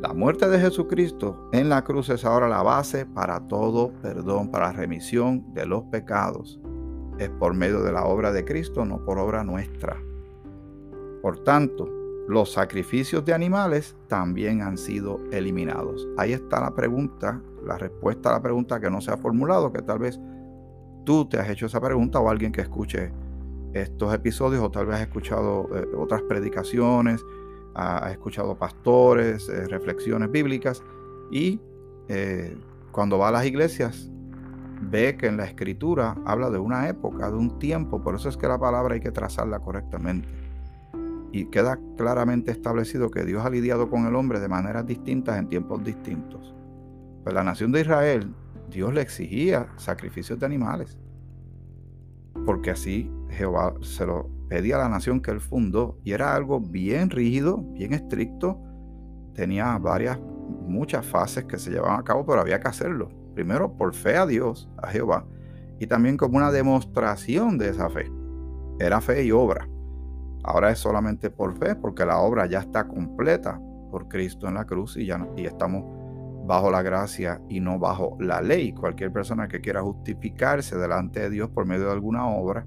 La 0.00 0.12
muerte 0.12 0.48
de 0.48 0.60
Jesucristo 0.60 1.48
en 1.52 1.68
la 1.68 1.82
cruz 1.82 2.08
es 2.10 2.24
ahora 2.24 2.48
la 2.48 2.62
base 2.62 3.06
para 3.06 3.40
todo 3.48 3.92
perdón, 4.02 4.50
para 4.50 4.70
remisión 4.72 5.52
de 5.54 5.66
los 5.66 5.84
pecados. 5.84 6.60
Es 7.18 7.30
por 7.30 7.54
medio 7.54 7.82
de 7.82 7.92
la 7.92 8.04
obra 8.04 8.30
de 8.32 8.44
Cristo, 8.44 8.84
no 8.84 9.04
por 9.04 9.18
obra 9.18 9.42
nuestra. 9.42 10.00
Por 11.20 11.42
tanto, 11.42 11.88
los 12.28 12.52
sacrificios 12.52 13.24
de 13.24 13.32
animales 13.32 13.96
también 14.06 14.62
han 14.62 14.76
sido 14.76 15.18
eliminados. 15.32 16.06
Ahí 16.16 16.32
está 16.32 16.60
la 16.60 16.74
pregunta, 16.74 17.42
la 17.68 17.78
respuesta 17.78 18.30
a 18.30 18.32
la 18.32 18.42
pregunta 18.42 18.80
que 18.80 18.90
no 18.90 19.00
se 19.00 19.12
ha 19.12 19.16
formulado, 19.16 19.72
que 19.72 19.82
tal 19.82 19.98
vez 19.98 20.18
tú 21.04 21.28
te 21.28 21.38
has 21.38 21.48
hecho 21.48 21.66
esa 21.66 21.80
pregunta 21.80 22.18
o 22.18 22.28
alguien 22.28 22.50
que 22.50 22.62
escuche 22.62 23.12
estos 23.72 24.12
episodios 24.14 24.62
o 24.62 24.70
tal 24.70 24.86
vez 24.86 24.96
has 24.96 25.02
escuchado 25.02 25.68
eh, 25.74 25.86
otras 25.96 26.22
predicaciones, 26.22 27.24
ha, 27.74 28.10
escuchado 28.10 28.56
pastores, 28.56 29.48
eh, 29.48 29.68
reflexiones 29.68 30.30
bíblicas 30.30 30.82
y 31.30 31.60
eh, 32.08 32.56
cuando 32.90 33.18
va 33.18 33.28
a 33.28 33.32
las 33.32 33.46
iglesias 33.46 34.10
ve 34.80 35.16
que 35.16 35.26
en 35.26 35.36
la 35.36 35.44
escritura 35.44 36.16
habla 36.24 36.50
de 36.50 36.58
una 36.58 36.88
época, 36.88 37.30
de 37.30 37.36
un 37.36 37.58
tiempo, 37.58 38.02
por 38.02 38.14
eso 38.14 38.28
es 38.28 38.36
que 38.36 38.48
la 38.48 38.58
palabra 38.58 38.94
hay 38.94 39.00
que 39.00 39.10
trazarla 39.10 39.60
correctamente 39.60 40.28
y 41.30 41.46
queda 41.46 41.78
claramente 41.96 42.50
establecido 42.50 43.10
que 43.10 43.24
Dios 43.24 43.44
ha 43.44 43.50
lidiado 43.50 43.90
con 43.90 44.06
el 44.06 44.14
hombre 44.14 44.40
de 44.40 44.48
maneras 44.48 44.86
distintas 44.86 45.38
en 45.38 45.48
tiempos 45.48 45.84
distintos. 45.84 46.54
Pues 47.28 47.34
la 47.34 47.44
nación 47.44 47.72
de 47.72 47.82
Israel, 47.82 48.34
Dios 48.70 48.94
le 48.94 49.02
exigía 49.02 49.68
sacrificios 49.76 50.38
de 50.38 50.46
animales, 50.46 50.96
porque 52.46 52.70
así 52.70 53.12
Jehová 53.28 53.74
se 53.82 54.06
lo 54.06 54.30
pedía 54.48 54.76
a 54.76 54.78
la 54.78 54.88
nación 54.88 55.20
que 55.20 55.32
él 55.32 55.40
fundó 55.42 55.98
y 56.04 56.12
era 56.12 56.34
algo 56.34 56.58
bien 56.58 57.10
rígido, 57.10 57.58
bien 57.58 57.92
estricto, 57.92 58.58
tenía 59.34 59.76
varias, 59.76 60.18
muchas 60.18 61.04
fases 61.04 61.44
que 61.44 61.58
se 61.58 61.70
llevaban 61.70 62.00
a 62.00 62.02
cabo, 62.02 62.24
pero 62.24 62.40
había 62.40 62.60
que 62.60 62.68
hacerlo. 62.68 63.10
Primero 63.34 63.76
por 63.76 63.94
fe 63.94 64.16
a 64.16 64.24
Dios, 64.24 64.70
a 64.78 64.88
Jehová, 64.88 65.26
y 65.78 65.86
también 65.86 66.16
como 66.16 66.38
una 66.38 66.50
demostración 66.50 67.58
de 67.58 67.68
esa 67.68 67.90
fe. 67.90 68.10
Era 68.80 69.02
fe 69.02 69.22
y 69.22 69.32
obra. 69.32 69.68
Ahora 70.44 70.70
es 70.70 70.78
solamente 70.78 71.28
por 71.28 71.58
fe, 71.58 71.74
porque 71.74 72.06
la 72.06 72.20
obra 72.20 72.46
ya 72.46 72.60
está 72.60 72.88
completa 72.88 73.60
por 73.90 74.08
Cristo 74.08 74.48
en 74.48 74.54
la 74.54 74.64
cruz 74.64 74.96
y 74.96 75.04
ya 75.04 75.28
y 75.36 75.44
estamos 75.44 75.97
bajo 76.48 76.70
la 76.70 76.80
gracia 76.82 77.42
y 77.50 77.60
no 77.60 77.78
bajo 77.78 78.16
la 78.18 78.40
ley. 78.40 78.72
Cualquier 78.72 79.12
persona 79.12 79.46
que 79.46 79.60
quiera 79.60 79.82
justificarse 79.82 80.76
delante 80.78 81.20
de 81.20 81.30
Dios 81.30 81.50
por 81.50 81.66
medio 81.66 81.84
de 81.84 81.92
alguna 81.92 82.26
obra, 82.26 82.66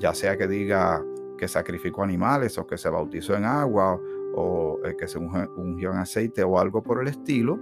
ya 0.00 0.14
sea 0.14 0.38
que 0.38 0.48
diga 0.48 1.04
que 1.36 1.46
sacrificó 1.46 2.02
animales 2.02 2.56
o 2.56 2.66
que 2.66 2.78
se 2.78 2.88
bautizó 2.88 3.36
en 3.36 3.44
agua 3.44 4.00
o 4.34 4.78
eh, 4.84 4.96
que 4.98 5.06
se 5.06 5.18
ungió 5.18 5.92
en 5.92 5.98
aceite 5.98 6.42
o 6.42 6.58
algo 6.58 6.82
por 6.82 7.02
el 7.02 7.08
estilo, 7.08 7.58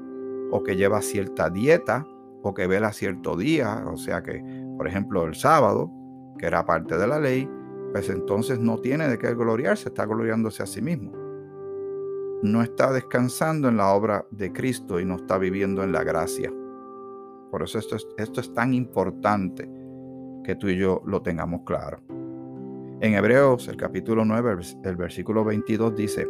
o 0.52 0.62
que 0.62 0.76
lleva 0.76 1.02
cierta 1.02 1.50
dieta 1.50 2.06
o 2.42 2.54
que 2.54 2.68
vela 2.68 2.92
cierto 2.92 3.36
día, 3.36 3.84
o 3.92 3.96
sea 3.96 4.22
que, 4.22 4.40
por 4.76 4.86
ejemplo, 4.86 5.24
el 5.24 5.34
sábado, 5.34 5.90
que 6.38 6.46
era 6.46 6.64
parte 6.64 6.96
de 6.96 7.06
la 7.08 7.18
ley, 7.18 7.50
pues 7.90 8.08
entonces 8.08 8.60
no 8.60 8.78
tiene 8.78 9.08
de 9.08 9.18
qué 9.18 9.34
gloriarse, 9.34 9.88
está 9.88 10.06
gloriándose 10.06 10.62
a 10.62 10.66
sí 10.66 10.80
mismo. 10.80 11.25
No 12.42 12.62
está 12.62 12.92
descansando 12.92 13.68
en 13.68 13.76
la 13.76 13.92
obra 13.92 14.26
de 14.30 14.52
Cristo 14.52 15.00
y 15.00 15.04
no 15.04 15.16
está 15.16 15.38
viviendo 15.38 15.82
en 15.82 15.92
la 15.92 16.04
gracia. 16.04 16.52
Por 17.50 17.62
eso 17.62 17.78
esto 17.78 17.96
es, 18.40 18.52
tan 18.52 18.74
importante 18.74 19.70
que 20.44 20.54
tú 20.56 20.68
y 20.68 20.76
yo 20.76 21.02
lo 21.06 21.22
tengamos 21.22 21.62
claro. 21.64 21.98
En 23.00 23.14
Hebreos, 23.14 23.68
el 23.68 23.76
capítulo 23.76 24.24
9, 24.24 24.58
el 24.84 24.96
versículo 24.96 25.44
22 25.44 25.94
dice, 25.94 26.28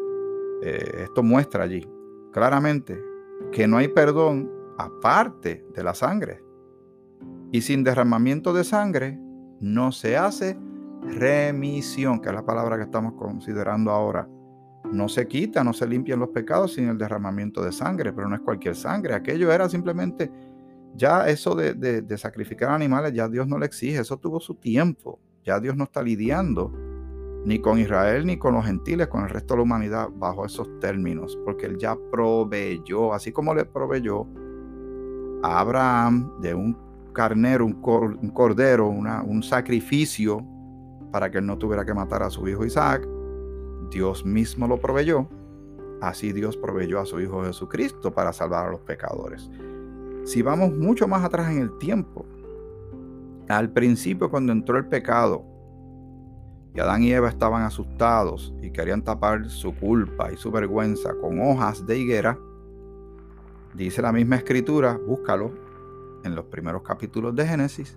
eh, 0.63 1.03
esto 1.05 1.23
muestra 1.23 1.65
allí 1.65 1.89
claramente 2.33 3.03
que 3.53 3.67
no 3.67 3.79
hay 3.79 3.89
perdón 3.89 4.51
aparte 4.79 5.65
de 5.75 5.83
la 5.83 5.95
sangre. 5.95 6.43
Y 7.51 7.63
sin 7.63 7.85
derramamiento 7.85 8.53
de 8.53 8.65
sangre 8.65 9.19
no 9.61 9.93
se 9.93 10.17
hace 10.17 10.59
remisión, 11.03 12.21
que 12.21 12.29
es 12.29 12.35
la 12.35 12.45
palabra 12.45 12.77
que 12.77 12.83
estamos 12.83 13.15
considerando 13.15 13.91
ahora. 13.91 14.29
No 14.97 15.09
se 15.09 15.29
quita, 15.29 15.62
no 15.62 15.73
se 15.73 15.87
limpian 15.87 16.19
los 16.19 16.31
pecados 16.31 16.75
sin 16.75 16.88
el 16.88 16.99
derramamiento 16.99 17.62
de 17.62 17.71
sangre, 17.73 18.12
pero 18.12 18.29
no 18.29 18.35
es 18.35 18.41
cualquier 18.41 18.75
sangre. 18.75 19.15
Aquello 19.15 19.53
era 19.53 19.69
simplemente, 19.69 20.31
ya 20.95 21.29
eso 21.29 21.55
de, 21.55 22.05
sacrificar 22.17 22.71
animales, 22.71 23.12
ya 23.12 23.29
Dios 23.29 23.47
no 23.47 23.59
le 23.59 23.67
exige, 23.67 24.00
eso 24.00 24.17
tuvo 24.17 24.41
su 24.41 24.55
tiempo. 24.55 25.21
Ya 25.45 25.61
Dios 25.61 25.76
no 25.76 25.85
está 25.85 26.03
lidiando 26.03 26.73
ni 27.45 27.61
con 27.61 27.79
Israel 27.79 28.26
ni 28.26 28.38
con 28.38 28.55
los 28.55 28.65
gentiles, 28.65 29.07
con 29.07 29.23
el 29.23 29.31
resto 29.31 29.55
de 29.55 29.59
la 29.59 29.62
humanidad 29.62 30.09
bajo 30.12 30.45
esos 30.45 30.81
términos, 30.81 31.38
porque 31.45 31.67
Él 31.67 31.79
ya 31.79 31.97
proveyó, 32.11 33.12
así 33.12 33.31
como 33.31 33.55
le 33.55 33.65
proveyó 33.65 34.26
a 35.43 35.61
Abraham 35.61 36.41
de 36.41 36.55
un 36.55 36.76
carnero, 37.12 37.65
un, 37.65 37.75
cordero, 38.33 38.88
un 38.88 39.43
sacrificio 39.43 40.45
para 41.12 41.31
que 41.31 41.38
él 41.38 41.47
no 41.47 41.57
tuviera 41.57 41.85
que 41.85 41.95
matar 41.95 42.23
a 42.23 42.31
su 42.31 42.47
hijo 42.47 42.65
Isaac. 42.65 43.09
Dios 43.90 44.25
mismo 44.25 44.66
lo 44.66 44.78
proveyó. 44.78 45.28
Así 46.00 46.33
Dios 46.33 46.57
proveyó 46.57 47.00
a 47.00 47.07
su 47.07 47.21
Hijo 47.21 47.45
Jesucristo 47.45 48.12
para 48.12 48.33
salvar 48.33 48.69
a 48.69 48.71
los 48.71 48.81
pecadores. 48.81 49.50
Si 50.25 50.43
vamos 50.43 50.73
mucho 50.73 51.09
más 51.09 51.25
atrás 51.25 51.50
en 51.50 51.61
el 51.61 51.78
tiempo, 51.78 52.26
al 53.49 53.71
principio 53.71 54.31
cuando 54.31 54.52
entró 54.52 54.76
el 54.76 54.87
pecado, 54.87 55.45
y 56.75 56.81
Adán 56.81 57.02
y 57.02 57.12
Eva 57.12 57.28
estaban 57.28 57.62
asustados 57.62 58.52
y 58.61 58.71
querían 58.71 59.02
tapar 59.02 59.49
su 59.49 59.75
culpa 59.75 60.31
y 60.31 60.37
su 60.37 60.50
vergüenza 60.50 61.14
con 61.14 61.40
hojas 61.40 61.87
de 61.87 61.99
higuera, 61.99 62.38
dice 63.73 64.02
la 64.02 64.12
misma 64.12 64.37
escritura, 64.37 64.99
búscalo 65.07 65.52
en 66.25 66.35
los 66.35 66.45
primeros 66.47 66.83
capítulos 66.83 67.35
de 67.35 67.47
Génesis, 67.47 67.97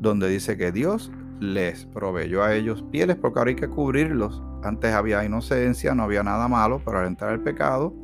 donde 0.00 0.28
dice 0.28 0.56
que 0.56 0.72
Dios 0.72 1.12
les 1.38 1.86
proveyó 1.86 2.42
a 2.42 2.54
ellos 2.54 2.82
pieles 2.90 3.16
porque 3.16 3.38
ahora 3.38 3.50
hay 3.50 3.56
que 3.56 3.68
cubrirlos. 3.68 4.42
Antes 4.66 4.92
había 4.92 5.24
inocencia, 5.24 5.94
no 5.94 6.02
había 6.02 6.22
nada 6.22 6.48
malo, 6.48 6.80
pero 6.84 6.98
al 6.98 7.06
entrar 7.06 7.32
el 7.32 7.40
pecado, 7.40 7.94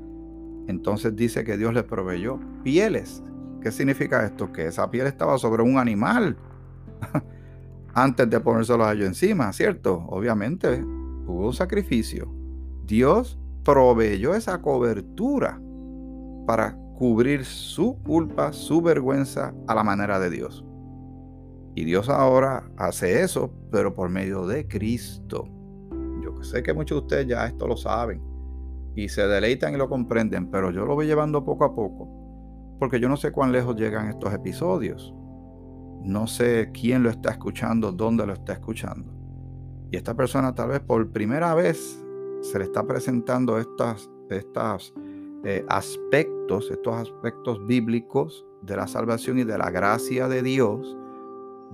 entonces 0.69 1.15
dice 1.17 1.45
que 1.45 1.57
Dios 1.57 1.75
les 1.75 1.85
proveyó 1.85 2.39
pieles. 2.63 3.23
¿Qué 3.61 3.71
significa 3.71 4.25
esto? 4.25 4.53
Que 4.53 4.67
esa 4.67 4.91
piel 4.91 5.07
estaba 5.07 5.39
sobre 5.39 5.63
un 5.63 5.79
animal. 5.79 6.37
antes 7.95 8.29
de 8.29 8.41
ponérselo 8.41 8.85
a 8.85 8.93
ellos 8.93 9.07
encima, 9.07 9.53
¿cierto? 9.53 10.05
Obviamente 10.09 10.83
hubo 10.83 11.47
un 11.47 11.53
sacrificio. 11.53 12.33
Dios 12.85 13.39
proveyó 13.65 14.35
esa 14.35 14.61
cobertura 14.61 15.61
para 16.47 16.77
cubrir 16.97 17.45
su 17.45 17.99
culpa, 18.03 18.53
su 18.53 18.83
vergüenza 18.83 19.55
a 19.67 19.75
la 19.75 19.85
manera 19.85 20.19
de 20.19 20.31
Dios. 20.31 20.65
Y 21.75 21.85
Dios 21.85 22.09
ahora 22.09 22.71
hace 22.77 23.23
eso, 23.23 23.53
pero 23.71 23.95
por 23.95 24.09
medio 24.09 24.47
de 24.47 24.67
Cristo. 24.67 25.49
Yo 26.43 26.49
sé 26.49 26.63
que 26.65 26.75
muchos 26.75 26.97
de 26.97 27.03
ustedes 27.03 27.27
ya 27.29 27.47
esto 27.47 27.69
lo 27.69 27.77
saben 27.77 28.21
y 28.97 29.09
se 29.09 29.29
deleitan 29.29 29.75
y 29.75 29.77
lo 29.77 29.89
comprenden, 29.89 30.51
pero 30.51 30.73
yo 30.73 30.85
lo 30.85 30.97
voy 30.97 31.07
llevando 31.07 31.45
poco 31.45 31.65
a 31.65 31.73
poco, 31.73 32.09
porque 32.81 32.99
yo 32.99 33.09
no 33.09 33.17
sé 33.17 33.31
cuán 33.31 33.53
lejos 33.53 33.77
llegan 33.77 34.09
estos 34.09 34.35
episodios. 34.35 35.15
No 36.03 36.27
sé 36.27 36.73
quién 36.75 37.05
lo 37.05 37.11
está 37.11 37.31
escuchando, 37.31 37.93
dónde 37.93 38.27
lo 38.27 38.33
está 38.33 38.55
escuchando. 38.55 39.15
Y 39.93 39.97
esta 39.97 40.15
persona 40.15 40.53
tal 40.53 40.71
vez 40.71 40.81
por 40.81 41.13
primera 41.13 41.55
vez 41.55 42.05
se 42.41 42.59
le 42.59 42.65
está 42.65 42.85
presentando 42.85 43.57
estos 43.59 44.11
eh, 45.45 45.65
aspectos, 45.69 46.71
estos 46.73 46.95
aspectos 46.97 47.65
bíblicos 47.69 48.45
de 48.63 48.77
la 48.77 48.89
salvación 48.89 49.39
y 49.39 49.45
de 49.45 49.59
la 49.59 49.71
gracia 49.71 50.27
de 50.27 50.43
Dios 50.43 50.97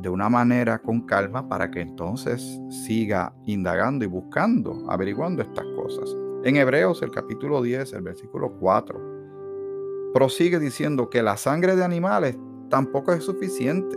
de 0.00 0.08
una 0.08 0.28
manera 0.28 0.78
con 0.78 1.02
calma 1.02 1.48
para 1.48 1.70
que 1.70 1.80
entonces 1.80 2.60
siga 2.68 3.34
indagando 3.46 4.04
y 4.04 4.08
buscando, 4.08 4.84
averiguando 4.88 5.42
estas 5.42 5.66
cosas. 5.74 6.14
En 6.44 6.56
Hebreos 6.56 7.02
el 7.02 7.10
capítulo 7.10 7.60
10, 7.62 7.92
el 7.94 8.02
versículo 8.02 8.52
4, 8.60 10.12
prosigue 10.14 10.58
diciendo 10.58 11.10
que 11.10 11.22
la 11.22 11.36
sangre 11.36 11.74
de 11.74 11.84
animales 11.84 12.38
tampoco 12.70 13.12
es 13.12 13.24
suficiente. 13.24 13.96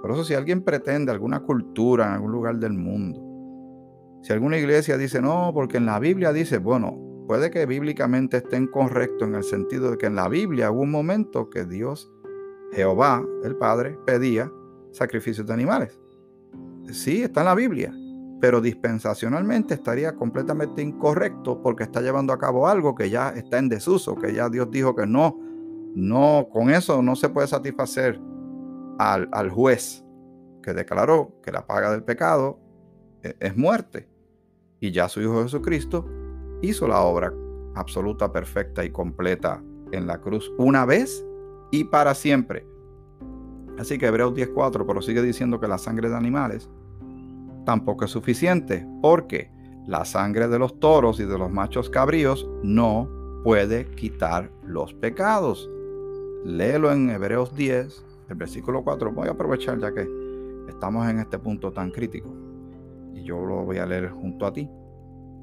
Por 0.00 0.12
eso 0.12 0.24
si 0.24 0.34
alguien 0.34 0.62
pretende 0.62 1.12
alguna 1.12 1.40
cultura 1.40 2.06
en 2.06 2.12
algún 2.12 2.32
lugar 2.32 2.56
del 2.56 2.72
mundo, 2.72 3.20
si 4.22 4.32
alguna 4.32 4.58
iglesia 4.58 4.96
dice 4.96 5.20
no, 5.20 5.50
porque 5.54 5.76
en 5.76 5.86
la 5.86 5.98
Biblia 5.98 6.32
dice, 6.32 6.58
bueno, 6.58 6.98
puede 7.26 7.50
que 7.50 7.66
bíblicamente 7.66 8.38
estén 8.38 8.66
correctos 8.66 9.28
en 9.28 9.34
el 9.34 9.44
sentido 9.44 9.90
de 9.90 9.98
que 9.98 10.06
en 10.06 10.14
la 10.14 10.28
Biblia 10.28 10.70
hubo 10.70 10.80
un 10.80 10.90
momento 10.90 11.50
que 11.50 11.64
Dios, 11.64 12.10
Jehová, 12.72 13.24
el 13.44 13.56
Padre, 13.56 13.98
pedía 14.06 14.50
sacrificios 14.92 15.46
de 15.46 15.52
animales. 15.52 15.98
Sí, 16.92 17.22
está 17.22 17.40
en 17.40 17.46
la 17.46 17.54
Biblia, 17.54 17.94
pero 18.40 18.60
dispensacionalmente 18.60 19.74
estaría 19.74 20.14
completamente 20.14 20.82
incorrecto 20.82 21.62
porque 21.62 21.84
está 21.84 22.00
llevando 22.00 22.32
a 22.32 22.38
cabo 22.38 22.66
algo 22.66 22.94
que 22.94 23.10
ya 23.10 23.30
está 23.30 23.58
en 23.58 23.68
desuso, 23.68 24.16
que 24.16 24.34
ya 24.34 24.48
Dios 24.48 24.70
dijo 24.70 24.94
que 24.94 25.06
no, 25.06 25.38
no, 25.94 26.48
con 26.50 26.70
eso 26.70 27.02
no 27.02 27.16
se 27.16 27.28
puede 27.28 27.46
satisfacer 27.46 28.20
al, 28.98 29.28
al 29.32 29.50
juez 29.50 30.04
que 30.62 30.74
declaró 30.74 31.32
que 31.42 31.52
la 31.52 31.66
paga 31.66 31.90
del 31.90 32.02
pecado 32.02 32.58
e, 33.22 33.36
es 33.40 33.56
muerte. 33.56 34.08
Y 34.80 34.92
ya 34.92 35.08
su 35.08 35.20
Hijo 35.20 35.42
Jesucristo 35.42 36.06
hizo 36.62 36.88
la 36.88 37.00
obra 37.00 37.32
absoluta, 37.74 38.32
perfecta 38.32 38.84
y 38.84 38.90
completa 38.90 39.62
en 39.92 40.06
la 40.06 40.20
cruz 40.20 40.50
una 40.58 40.84
vez 40.84 41.24
y 41.70 41.84
para 41.84 42.14
siempre. 42.14 42.66
Así 43.80 43.96
que 43.96 44.08
Hebreos 44.08 44.34
10.4 44.34 44.84
prosigue 44.84 45.22
diciendo 45.22 45.58
que 45.58 45.66
la 45.66 45.78
sangre 45.78 46.10
de 46.10 46.14
animales 46.14 46.68
tampoco 47.64 48.04
es 48.04 48.10
suficiente, 48.10 48.86
porque 49.00 49.50
la 49.86 50.04
sangre 50.04 50.48
de 50.48 50.58
los 50.58 50.78
toros 50.78 51.18
y 51.18 51.24
de 51.24 51.38
los 51.38 51.50
machos 51.50 51.88
cabríos 51.88 52.46
no 52.62 53.08
puede 53.42 53.86
quitar 53.92 54.52
los 54.66 54.92
pecados. 54.92 55.66
Léelo 56.44 56.92
en 56.92 57.08
Hebreos 57.08 57.56
10, 57.56 58.04
el 58.28 58.34
versículo 58.34 58.84
4. 58.84 59.12
Voy 59.12 59.28
a 59.28 59.30
aprovechar 59.30 59.80
ya 59.80 59.94
que 59.94 60.06
estamos 60.68 61.08
en 61.08 61.18
este 61.18 61.38
punto 61.38 61.72
tan 61.72 61.90
crítico. 61.90 62.28
Y 63.14 63.22
yo 63.22 63.46
lo 63.46 63.64
voy 63.64 63.78
a 63.78 63.86
leer 63.86 64.10
junto 64.10 64.44
a 64.44 64.52
ti, 64.52 64.68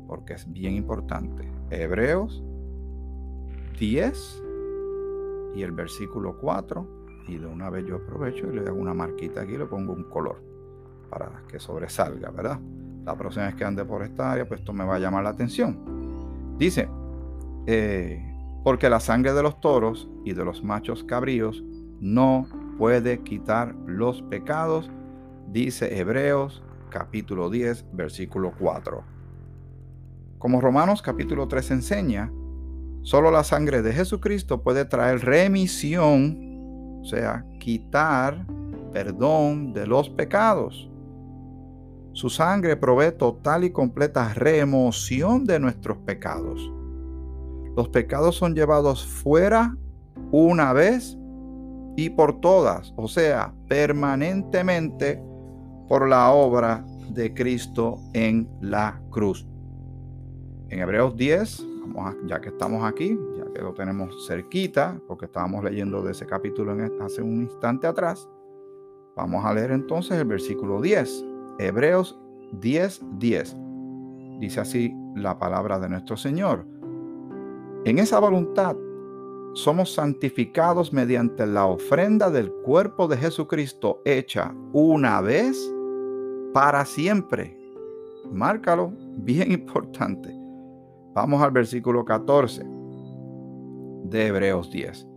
porque 0.05 0.33
es 0.33 0.47
bien 0.53 0.75
importante. 0.75 1.51
Hebreos 1.71 2.43
10 3.79 4.43
y 5.55 5.63
el 5.63 5.71
versículo 5.71 6.37
4 6.37 6.96
y 7.27 7.37
de 7.37 7.45
una 7.45 7.69
vez 7.69 7.85
yo 7.85 7.97
aprovecho 7.97 8.47
y 8.47 8.55
le 8.55 8.67
hago 8.67 8.77
una 8.77 8.93
marquita 8.93 9.41
aquí, 9.41 9.57
le 9.57 9.65
pongo 9.65 9.93
un 9.93 10.03
color 10.03 10.41
para 11.09 11.43
que 11.47 11.59
sobresalga, 11.59 12.31
¿verdad? 12.31 12.59
La 13.05 13.15
próxima 13.17 13.45
vez 13.45 13.55
que 13.55 13.63
ande 13.63 13.85
por 13.85 14.03
esta 14.03 14.31
área, 14.31 14.47
pues 14.47 14.61
esto 14.61 14.73
me 14.73 14.85
va 14.85 14.95
a 14.95 14.99
llamar 14.99 15.23
la 15.23 15.29
atención. 15.29 16.55
Dice, 16.57 16.89
eh, 17.65 18.33
porque 18.63 18.89
la 18.89 18.99
sangre 18.99 19.33
de 19.33 19.43
los 19.43 19.59
toros 19.61 20.09
y 20.25 20.33
de 20.33 20.43
los 20.43 20.63
machos 20.63 21.03
cabríos 21.03 21.63
no 21.99 22.47
puede 22.77 23.19
quitar 23.19 23.75
los 23.85 24.21
pecados, 24.23 24.89
dice 25.51 25.99
Hebreos 25.99 26.63
capítulo 26.89 27.49
10, 27.49 27.85
versículo 27.93 28.53
4. 28.57 29.03
Como 30.37 30.61
Romanos 30.61 31.01
capítulo 31.01 31.47
3 31.47 31.71
enseña, 31.71 32.31
solo 33.01 33.31
la 33.31 33.43
sangre 33.43 33.81
de 33.81 33.93
Jesucristo 33.93 34.61
puede 34.61 34.85
traer 34.85 35.25
remisión 35.25 36.46
o 37.01 37.05
sea, 37.05 37.45
quitar 37.59 38.45
perdón 38.91 39.73
de 39.73 39.85
los 39.85 40.09
pecados. 40.09 40.89
Su 42.13 42.29
sangre 42.29 42.75
provee 42.77 43.11
total 43.17 43.63
y 43.63 43.71
completa 43.71 44.33
remoción 44.33 45.45
de 45.45 45.59
nuestros 45.59 45.97
pecados. 45.99 46.71
Los 47.75 47.89
pecados 47.89 48.35
son 48.35 48.55
llevados 48.55 49.05
fuera 49.05 49.77
una 50.31 50.73
vez 50.73 51.17
y 51.95 52.09
por 52.09 52.41
todas, 52.41 52.93
o 52.95 53.07
sea, 53.07 53.53
permanentemente 53.67 55.21
por 55.87 56.07
la 56.07 56.31
obra 56.31 56.83
de 57.09 57.33
Cristo 57.33 57.99
en 58.13 58.49
la 58.61 58.99
cruz. 59.09 59.47
En 60.69 60.79
Hebreos 60.79 61.15
10, 61.15 61.65
ya 62.27 62.41
que 62.41 62.49
estamos 62.49 62.83
aquí, 62.83 63.17
lo 63.61 63.73
tenemos 63.73 64.27
cerquita, 64.27 64.99
porque 65.07 65.25
estábamos 65.25 65.63
leyendo 65.63 66.01
de 66.01 66.11
ese 66.11 66.25
capítulo 66.25 66.75
hace 67.01 67.21
un 67.21 67.41
instante 67.41 67.87
atrás. 67.87 68.29
Vamos 69.15 69.45
a 69.45 69.53
leer 69.53 69.71
entonces 69.71 70.17
el 70.17 70.25
versículo 70.25 70.81
10, 70.81 71.25
Hebreos 71.59 72.19
10, 72.53 73.01
10. 73.17 73.57
Dice 74.39 74.59
así 74.59 74.93
la 75.15 75.39
palabra 75.39 75.79
de 75.79 75.89
nuestro 75.89 76.17
Señor. 76.17 76.65
En 77.85 77.97
esa 77.97 78.19
voluntad 78.19 78.75
somos 79.53 79.93
santificados 79.93 80.93
mediante 80.93 81.47
la 81.47 81.65
ofrenda 81.65 82.29
del 82.29 82.51
cuerpo 82.51 83.07
de 83.07 83.17
Jesucristo 83.17 84.01
hecha 84.05 84.53
una 84.73 85.21
vez 85.21 85.57
para 86.53 86.85
siempre. 86.85 87.57
Márcalo, 88.31 88.91
bien 89.17 89.51
importante. 89.53 90.35
Vamos 91.15 91.41
al 91.41 91.51
versículo 91.51 92.05
14 92.05 92.76
de 94.09 94.27
Hebreos 94.27 94.71
10. 94.71 95.07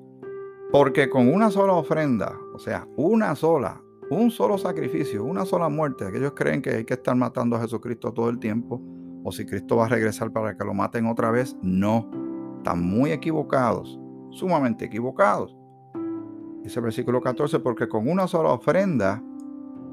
Porque 0.72 1.11
con 1.11 1.33
una 1.33 1.50
sola 1.50 1.72
ofrenda, 1.74 2.38
o 2.55 2.59
sea, 2.59 2.87
una 2.96 3.35
sola, 3.35 3.83
un 4.11 4.31
solo 4.31 4.59
sacrificio, 4.59 5.24
una 5.24 5.44
sola 5.44 5.68
muerte, 5.68 6.05
aquellos 6.05 6.33
creen 6.33 6.62
que 6.62 6.70
hay 6.70 6.85
que 6.85 6.94
estar 6.94 7.16
matando 7.16 7.57
a 7.57 7.61
Jesucristo 7.61 8.12
todo 8.12 8.29
el 8.29 8.38
tiempo, 8.38 8.81
o 9.24 9.33
si 9.33 9.44
Cristo 9.46 9.76
va 9.76 9.87
a 9.87 9.88
regresar 9.88 10.33
para 10.33 10.57
que 10.57 10.64
lo 10.64 10.74
maten 10.74 11.07
otra 11.07 11.31
vez, 11.31 11.57
no, 11.62 12.11
están 12.59 12.83
muy 12.83 13.12
equivocados, 13.12 14.00
sumamente 14.31 14.85
equivocados. 14.85 15.57
Dice 16.62 16.79
el 16.79 16.85
versículo 16.85 17.20
14, 17.20 17.59
porque 17.61 17.88
con 17.88 18.09
una 18.09 18.26
sola 18.26 18.50
ofrenda 18.50 19.22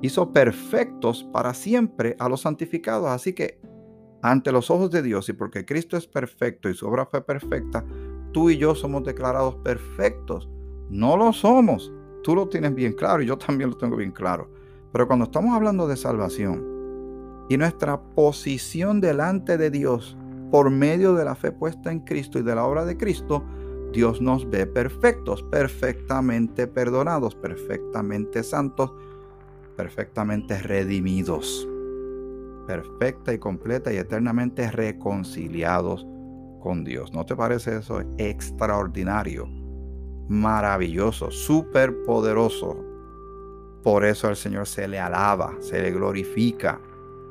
hizo 0.01 0.31
perfectos 0.31 1.23
para 1.31 1.53
siempre 1.53 2.15
a 2.19 2.29
los 2.29 2.41
santificados. 2.41 3.07
Así 3.07 3.33
que 3.33 3.59
ante 4.21 4.51
los 4.51 4.69
ojos 4.69 4.91
de 4.91 5.01
Dios 5.01 5.29
y 5.29 5.33
porque 5.33 5.65
Cristo 5.65 5.97
es 5.97 6.07
perfecto 6.07 6.69
y 6.69 6.73
su 6.73 6.87
obra 6.87 7.05
fue 7.05 7.25
perfecta, 7.25 7.85
tú 8.31 8.49
y 8.49 8.57
yo 8.57 8.75
somos 8.75 9.03
declarados 9.03 9.55
perfectos. 9.57 10.49
No 10.89 11.17
lo 11.17 11.33
somos. 11.33 11.91
Tú 12.23 12.35
lo 12.35 12.47
tienes 12.47 12.73
bien 12.75 12.93
claro 12.93 13.21
y 13.21 13.25
yo 13.25 13.37
también 13.37 13.69
lo 13.69 13.77
tengo 13.77 13.95
bien 13.95 14.11
claro. 14.11 14.49
Pero 14.91 15.07
cuando 15.07 15.25
estamos 15.25 15.55
hablando 15.55 15.87
de 15.87 15.97
salvación 15.97 16.65
y 17.49 17.57
nuestra 17.57 18.01
posición 18.01 18.99
delante 18.99 19.57
de 19.57 19.69
Dios 19.69 20.17
por 20.51 20.69
medio 20.69 21.13
de 21.13 21.25
la 21.25 21.35
fe 21.35 21.51
puesta 21.51 21.91
en 21.91 21.99
Cristo 22.01 22.39
y 22.39 22.43
de 22.43 22.55
la 22.55 22.65
obra 22.65 22.85
de 22.85 22.97
Cristo, 22.97 23.43
Dios 23.93 24.21
nos 24.21 24.49
ve 24.49 24.65
perfectos, 24.65 25.43
perfectamente 25.43 26.67
perdonados, 26.67 27.35
perfectamente 27.35 28.43
santos, 28.43 28.93
perfectamente 29.75 30.57
redimidos, 30.61 31.67
perfecta 32.65 33.33
y 33.33 33.39
completa 33.39 33.93
y 33.93 33.97
eternamente 33.97 34.69
reconciliados 34.71 36.05
Dios. 36.83 37.13
¿No 37.13 37.25
te 37.25 37.35
parece 37.35 37.77
eso 37.77 38.01
extraordinario, 38.17 39.47
maravilloso, 40.27 41.31
súper 41.31 42.03
poderoso? 42.03 42.83
Por 43.83 44.05
eso 44.05 44.27
al 44.27 44.35
Señor 44.35 44.67
se 44.67 44.87
le 44.87 44.99
alaba, 44.99 45.55
se 45.59 45.81
le 45.81 45.91
glorifica, 45.91 46.79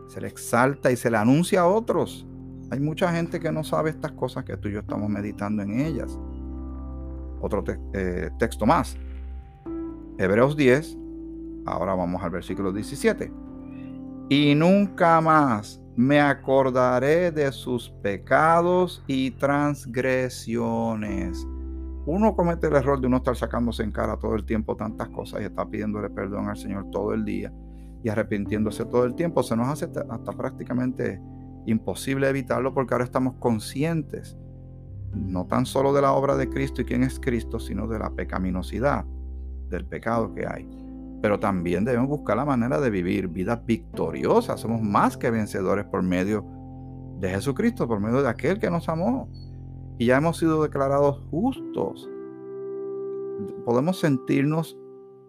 se 0.06 0.20
le 0.20 0.28
exalta 0.28 0.90
y 0.90 0.96
se 0.96 1.10
le 1.10 1.16
anuncia 1.16 1.62
a 1.62 1.66
otros. 1.66 2.26
Hay 2.70 2.80
mucha 2.80 3.12
gente 3.12 3.38
que 3.38 3.52
no 3.52 3.62
sabe 3.62 3.90
estas 3.90 4.12
cosas 4.12 4.44
que 4.44 4.56
tú 4.56 4.68
y 4.68 4.72
yo 4.72 4.80
estamos 4.80 5.08
meditando 5.08 5.62
en 5.62 5.80
ellas. 5.80 6.18
Otro 7.40 7.62
eh, 7.92 8.30
texto 8.38 8.64
más. 8.64 8.96
Hebreos 10.18 10.56
10, 10.56 10.96
Ahora 11.66 11.94
vamos 11.94 12.22
al 12.22 12.30
versículo 12.30 12.72
17. 12.72 13.30
Y 14.30 14.54
nunca 14.54 15.20
más 15.20 15.80
me 15.96 16.20
acordaré 16.20 17.32
de 17.32 17.50
sus 17.52 17.88
pecados 18.02 19.02
y 19.06 19.30
transgresiones. 19.32 21.46
Uno 22.04 22.36
comete 22.36 22.66
el 22.66 22.76
error 22.76 23.00
de 23.00 23.06
uno 23.06 23.16
estar 23.16 23.34
sacándose 23.34 23.82
en 23.82 23.92
cara 23.92 24.18
todo 24.18 24.34
el 24.34 24.44
tiempo 24.44 24.76
tantas 24.76 25.08
cosas 25.08 25.40
y 25.40 25.44
está 25.44 25.64
pidiéndole 25.66 26.10
perdón 26.10 26.48
al 26.48 26.56
Señor 26.56 26.90
todo 26.90 27.14
el 27.14 27.24
día 27.24 27.50
y 28.04 28.10
arrepintiéndose 28.10 28.84
todo 28.84 29.04
el 29.04 29.14
tiempo. 29.14 29.42
Se 29.42 29.56
nos 29.56 29.68
hace 29.68 29.86
hasta 29.86 30.32
prácticamente 30.32 31.18
imposible 31.64 32.28
evitarlo 32.28 32.74
porque 32.74 32.92
ahora 32.94 33.04
estamos 33.04 33.36
conscientes 33.38 34.36
no 35.14 35.46
tan 35.46 35.66
solo 35.66 35.94
de 35.94 36.02
la 36.02 36.12
obra 36.12 36.36
de 36.36 36.48
Cristo 36.48 36.82
y 36.82 36.84
quién 36.84 37.02
es 37.02 37.18
Cristo, 37.18 37.58
sino 37.58 37.88
de 37.88 37.98
la 37.98 38.10
pecaminosidad, 38.10 39.04
del 39.70 39.86
pecado 39.86 40.32
que 40.34 40.46
hay. 40.46 40.85
Pero 41.22 41.40
también 41.40 41.84
debemos 41.84 42.08
buscar 42.08 42.36
la 42.36 42.44
manera 42.44 42.80
de 42.80 42.90
vivir 42.90 43.28
vidas 43.28 43.64
victoriosas. 43.64 44.60
Somos 44.60 44.82
más 44.82 45.16
que 45.16 45.30
vencedores 45.30 45.86
por 45.86 46.02
medio 46.02 46.44
de 47.18 47.30
Jesucristo, 47.30 47.88
por 47.88 48.00
medio 48.00 48.22
de 48.22 48.28
aquel 48.28 48.58
que 48.58 48.70
nos 48.70 48.88
amó. 48.88 49.28
Y 49.98 50.06
ya 50.06 50.18
hemos 50.18 50.38
sido 50.38 50.62
declarados 50.62 51.22
justos. 51.30 52.08
Podemos 53.64 53.98
sentirnos 53.98 54.76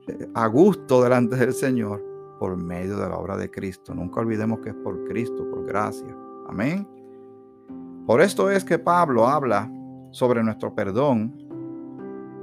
eh, 0.08 0.30
a 0.34 0.48
gusto 0.48 1.02
delante 1.02 1.36
del 1.36 1.54
Señor 1.54 2.04
por 2.40 2.56
medio 2.58 2.98
de 2.98 3.10
la 3.10 3.18
obra 3.18 3.38
de 3.38 3.50
Cristo. 3.50 3.96
Nunca 3.96 4.20
olvidemos 4.20 4.60
que 4.60 4.70
es 4.70 4.76
por 4.76 5.04
Cristo, 5.06 5.50
por 5.50 5.66
gracia. 5.66 6.16
Amén. 6.48 6.88
Por 8.06 8.22
esto 8.22 8.50
es 8.50 8.64
que 8.64 8.80
Pablo 8.80 9.28
habla 9.28 9.70
sobre 10.12 10.44
nuestro 10.44 10.74
perdón 10.74 11.47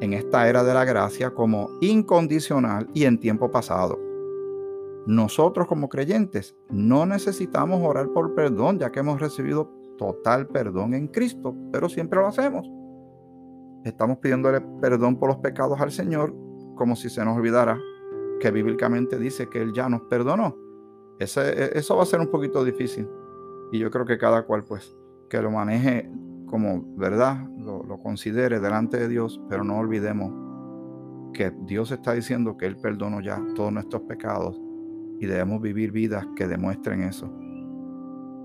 en 0.04 0.12
esta 0.12 0.48
era 0.48 0.62
de 0.62 0.74
la 0.74 0.84
gracia 0.84 1.30
como 1.30 1.70
incondicional 1.80 2.88
y 2.94 3.04
en 3.04 3.18
tiempo 3.18 3.50
pasado. 3.50 3.98
Nosotros 5.06 5.66
como 5.66 5.88
creyentes 5.88 6.56
no 6.70 7.04
necesitamos 7.04 7.80
orar 7.82 8.08
por 8.10 8.34
perdón 8.34 8.78
ya 8.78 8.90
que 8.90 9.00
hemos 9.00 9.20
recibido 9.20 9.70
total 9.98 10.46
perdón 10.46 10.94
en 10.94 11.08
Cristo, 11.08 11.54
pero 11.72 11.88
siempre 11.88 12.20
lo 12.20 12.26
hacemos. 12.26 12.70
Estamos 13.84 14.18
pidiéndole 14.18 14.60
perdón 14.80 15.18
por 15.18 15.28
los 15.28 15.38
pecados 15.38 15.80
al 15.80 15.90
Señor 15.90 16.34
como 16.74 16.96
si 16.96 17.10
se 17.10 17.24
nos 17.24 17.36
olvidara 17.36 17.78
que 18.40 18.50
bíblicamente 18.50 19.18
dice 19.18 19.48
que 19.48 19.60
Él 19.60 19.72
ya 19.72 19.88
nos 19.88 20.02
perdonó. 20.02 20.56
Ese, 21.18 21.78
eso 21.78 21.96
va 21.96 22.02
a 22.02 22.06
ser 22.06 22.20
un 22.20 22.30
poquito 22.30 22.64
difícil 22.64 23.08
y 23.72 23.78
yo 23.78 23.90
creo 23.90 24.04
que 24.04 24.18
cada 24.18 24.44
cual 24.44 24.64
pues 24.64 24.96
que 25.28 25.40
lo 25.40 25.50
maneje 25.50 26.10
como 26.54 26.84
verdad, 26.94 27.48
lo, 27.58 27.98
considere 27.98 28.60
delante 28.60 28.96
de 28.96 29.08
Dios, 29.08 29.40
pero 29.48 29.64
no 29.64 29.76
olvidemos 29.76 30.32
que 31.32 31.52
Dios 31.66 31.90
está 31.90 32.12
diciendo 32.12 32.56
que 32.56 32.66
Él 32.66 32.76
perdonó 32.76 33.20
ya 33.20 33.42
todos 33.56 33.72
nuestros 33.72 34.02
pecados 34.02 34.62
y 35.18 35.26
debemos 35.26 35.60
vivir 35.60 35.90
vidas 35.90 36.24
que 36.36 36.46
demuestren 36.46 37.02
eso. 37.02 37.28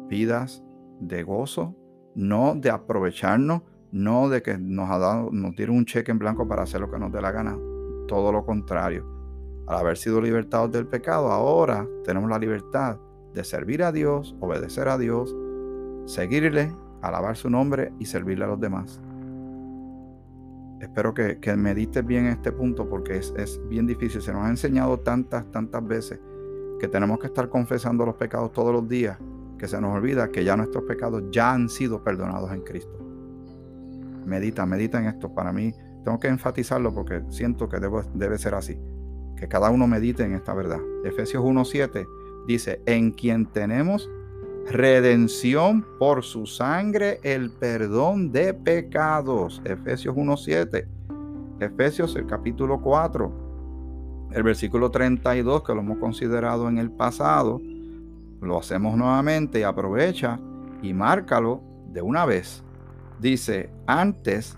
Vidas 0.08 0.64
de 1.00 1.22
gozo, 1.22 1.76
no 2.16 2.56
de 2.56 2.72
aprovecharnos, 2.72 3.62
no 3.92 4.28
de 4.28 4.42
que 4.42 4.58
nos 4.58 4.90
ha 4.90 4.98
dado, 4.98 5.30
nos 5.32 5.56
dieron 5.56 5.78
un 5.78 5.86
cheque 5.86 6.10
en 6.10 6.18
blanco 6.18 6.48
para 6.48 6.64
hacer 6.64 6.82
lo 6.82 6.90
que 6.90 6.98
nos 6.98 7.12
dé 7.12 7.22
la 7.22 7.32
gana. 7.32 7.56
Todo 8.08 8.32
lo 8.32 8.44
contrario. 8.44 9.06
Al 9.68 9.78
haber 9.78 9.98
sido 9.98 10.20
libertados 10.20 10.72
del 10.72 10.88
pecado, 10.88 11.32
ahora 11.32 11.88
tenemos 12.04 12.28
la 12.28 12.40
libertad 12.40 12.98
de 13.36 13.44
servir 13.44 13.84
a 13.84 13.92
Dios, 13.92 14.36
obedecer 14.40 14.88
a 14.88 14.98
Dios, 14.98 15.36
seguirle, 16.08 16.74
alabar 17.02 17.36
su 17.36 17.50
nombre 17.50 17.94
y 18.00 18.06
servirle 18.06 18.46
a 18.46 18.48
los 18.48 18.60
demás. 18.60 19.02
Espero 20.80 21.14
que, 21.14 21.40
que 21.40 21.56
medites 21.56 22.06
bien 22.06 22.26
este 22.28 22.52
punto 22.52 22.88
porque 22.88 23.18
es, 23.18 23.34
es 23.38 23.60
bien 23.68 23.86
difícil. 23.86 24.22
Se 24.22 24.32
nos 24.32 24.46
ha 24.46 24.50
enseñado 24.50 25.00
tantas, 25.00 25.50
tantas 25.52 25.86
veces 25.86 26.20
que 26.80 26.88
tenemos 26.88 27.20
que 27.20 27.28
estar 27.28 27.50
confesando 27.50 28.06
los 28.06 28.16
pecados 28.16 28.54
todos 28.54 28.72
los 28.72 28.88
días, 28.88 29.18
que 29.58 29.68
se 29.68 29.80
nos 29.82 29.94
olvida 29.94 30.30
que 30.30 30.44
ya 30.44 30.56
nuestros 30.56 30.86
pecados 30.86 31.24
ya 31.32 31.52
han 31.52 31.70
sido 31.70 32.04
perdonados 32.04 32.52
en 32.54 32.62
Cristo. 32.62 32.98
Medita, 34.26 34.66
medita 34.66 35.00
en 35.00 35.08
esto. 35.08 35.34
Para 35.34 35.52
mí, 35.52 35.74
tengo 36.04 36.20
que 36.20 36.30
enfatizarlo 36.30 36.94
porque 36.94 37.24
siento 37.30 37.68
que 37.68 37.80
debe 38.14 38.38
ser 38.38 38.56
así. 38.56 38.80
Que 39.36 39.48
cada 39.48 39.70
uno 39.70 39.88
medite 39.88 40.24
en 40.24 40.34
esta 40.34 40.54
verdad. 40.54 40.80
Efesios 41.04 41.44
1.7 41.44 42.08
dice, 42.48 42.82
en 42.86 43.12
quien 43.12 43.46
tenemos 43.46 44.10
redención 44.70 45.84
por 45.98 46.24
su 46.24 46.46
sangre, 46.46 47.20
el 47.24 47.50
perdón 47.50 48.32
de 48.32 48.54
pecados. 48.54 49.62
Efesios 49.66 50.16
1.7. 50.16 50.86
Efesios 51.60 52.16
el 52.16 52.28
capítulo 52.28 52.80
4. 52.80 54.30
El 54.32 54.44
versículo 54.44 54.92
32 54.92 55.64
que 55.64 55.74
lo 55.74 55.82
hemos 55.82 55.98
considerado 55.98 56.70
en 56.70 56.78
el 56.78 56.92
pasado. 56.92 57.60
Lo 58.42 58.60
hacemos 58.60 58.96
nuevamente 58.96 59.60
y 59.60 59.64
aprovecha 59.64 60.40
y 60.84 60.94
márcalo 60.94 61.62
de 61.92 62.04
una 62.04 62.26
vez. 62.26 62.64
Dice, 63.20 63.72
antes, 63.88 64.56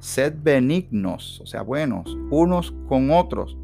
sed 0.00 0.34
benignos, 0.42 1.40
o 1.40 1.46
sea, 1.46 1.62
buenos, 1.62 2.18
unos 2.30 2.74
con 2.88 3.10
otros, 3.10 3.56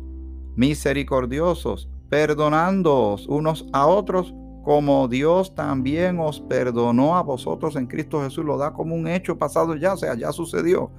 misericordiosos, 0.55 1.90
perdonándoos 2.09 3.27
unos 3.27 3.66
a 3.73 3.87
otros 3.87 4.33
como 4.62 5.09
Dios 5.09 5.55
también 5.55 6.20
os 6.20 6.40
perdonó 6.40 7.16
a 7.16 7.22
vosotros 7.22 7.77
en 7.77 7.87
Cristo 7.87 8.22
Jesús, 8.22 8.44
lo 8.44 8.57
da 8.57 8.72
como 8.72 8.94
un 8.94 9.09
hecho 9.09 9.37
pasado 9.37 9.75
ya, 9.75 9.94
o 9.94 9.96
sea, 9.96 10.14
ya 10.14 10.33
sucedió. 10.33 10.90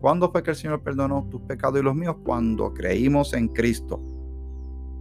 ¿Cuándo 0.00 0.32
fue 0.32 0.42
que 0.42 0.50
el 0.50 0.56
Señor 0.56 0.82
perdonó 0.82 1.28
tus 1.30 1.40
pecados 1.42 1.78
y 1.80 1.84
los 1.84 1.94
míos? 1.94 2.16
Cuando 2.24 2.74
creímos 2.74 3.32
en 3.34 3.48
Cristo. 3.48 4.00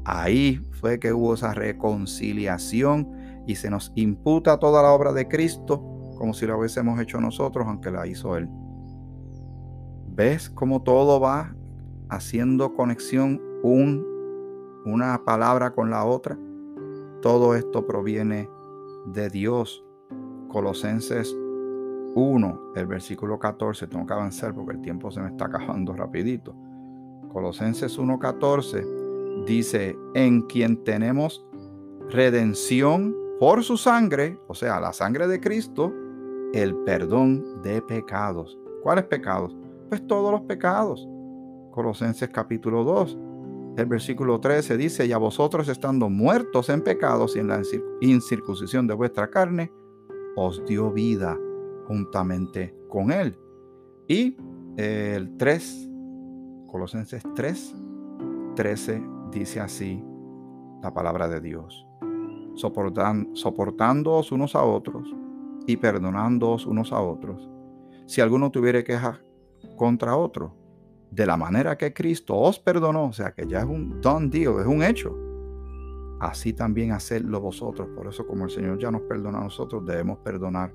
Ahí 0.06 0.64
fue 0.80 1.00
que 1.00 1.12
hubo 1.14 1.34
esa 1.34 1.54
reconciliación 1.54 3.10
y 3.48 3.56
se 3.56 3.72
nos 3.72 3.92
imputa 3.96 4.60
toda 4.60 4.84
la 4.84 4.92
obra 4.92 5.12
de 5.14 5.28
Cristo 5.28 5.84
como 6.22 6.36
si 6.36 6.46
la 6.46 6.56
hubiésemos 6.56 7.00
hecho 7.00 7.20
nosotros, 7.20 7.66
aunque 7.68 7.90
la 7.90 8.06
hizo 8.06 8.38
Él. 8.38 8.48
¿Ves 10.10 10.52
cómo 10.52 10.84
todo 10.84 11.20
va 11.20 11.56
haciendo 12.10 12.76
conexión 12.76 13.42
un, 13.64 14.06
una 14.86 15.24
palabra 15.26 15.72
con 15.74 15.90
la 15.90 16.06
otra? 16.06 16.38
Todo 17.22 17.54
esto 17.56 17.86
proviene 17.86 18.50
de 19.06 19.30
Dios. 19.30 19.86
Colosenses 20.50 21.36
1, 22.16 22.74
el 22.76 22.88
versículo 22.88 23.38
14, 23.40 23.88
tengo 23.88 24.06
que 24.06 24.14
avanzar 24.14 24.54
porque 24.54 24.74
el 24.74 24.82
tiempo 24.82 25.12
se 25.12 25.22
me 25.22 25.30
está 25.30 25.46
acabando 25.46 25.94
rapidito. 25.94 26.56
Colosenses 27.32 27.98
1:14 27.98 29.46
dice, 29.46 29.98
en 30.14 30.42
quien 30.42 30.84
tenemos 30.84 31.46
redención 32.10 33.16
por 33.40 33.64
su 33.64 33.78
sangre, 33.78 34.38
o 34.48 34.56
sea, 34.56 34.80
la 34.80 34.92
sangre 34.92 35.28
de 35.28 35.40
Cristo, 35.40 35.94
el 36.54 36.76
perdón 36.84 37.62
de 37.62 37.82
pecados. 37.82 38.58
¿Cuáles 38.84 39.06
pecados? 39.06 39.56
Pues 39.90 40.06
todos 40.08 40.32
los 40.32 40.42
pecados. 40.42 41.08
Colosenses 41.72 42.30
capítulo 42.30 42.84
2, 42.84 43.18
el 43.82 43.88
versículo 43.88 44.40
13 44.40 44.78
dice, 44.78 45.06
y 45.06 45.12
a 45.12 45.18
vosotros 45.18 45.68
estando 45.68 46.10
muertos 46.10 46.70
en 46.70 46.82
pecados 46.84 47.36
y 47.36 47.40
en 47.40 47.48
la 47.48 47.62
incircuncisión 48.00 48.88
de 48.88 48.94
vuestra 48.94 49.30
carne, 49.30 49.72
os 50.36 50.64
dio 50.66 50.92
vida 50.92 51.38
juntamente 51.88 52.76
con 52.88 53.12
él. 53.12 53.38
Y 54.08 54.38
el 54.78 55.36
3, 55.38 55.90
Colosenses 56.68 57.24
3, 57.36 57.76
13 58.56 59.04
dice 59.32 59.60
así 59.60 60.04
la 60.84 60.94
palabra 60.94 61.28
de 61.28 61.42
Dios, 61.42 61.86
soportan, 62.56 63.30
soportándoos 63.34 64.32
unos 64.32 64.56
a 64.56 64.64
otros 64.64 65.14
y 65.66 65.78
perdonándoos 65.78 66.66
unos 66.66 66.92
a 66.92 67.02
otros. 67.02 67.50
Si 68.06 68.22
alguno 68.22 68.52
tuviere 68.52 68.84
queja 68.84 69.22
contra 69.76 70.16
otro, 70.16 70.56
de 71.12 71.26
la 71.26 71.38
manera 71.38 71.78
que 71.78 71.94
Cristo 71.94 72.36
os 72.38 72.58
perdonó, 72.58 73.06
o 73.06 73.14
sea 73.14 73.34
que 73.34 73.46
ya 73.46 73.60
es 73.60 73.66
un 73.66 74.02
done 74.02 74.30
deal, 74.30 74.60
es 74.60 74.66
un 74.66 74.82
hecho, 74.82 75.16
así 76.22 76.54
también 76.54 76.94
hacedlo 76.94 77.42
vosotros. 77.42 77.90
Por 77.96 78.08
eso 78.08 78.26
como 78.26 78.46
el 78.46 78.50
Señor 78.52 78.80
ya 78.80 78.90
nos 78.92 79.02
perdona 79.02 79.40
a 79.40 79.44
nosotros, 79.44 79.86
debemos 79.86 80.20
perdonar 80.20 80.74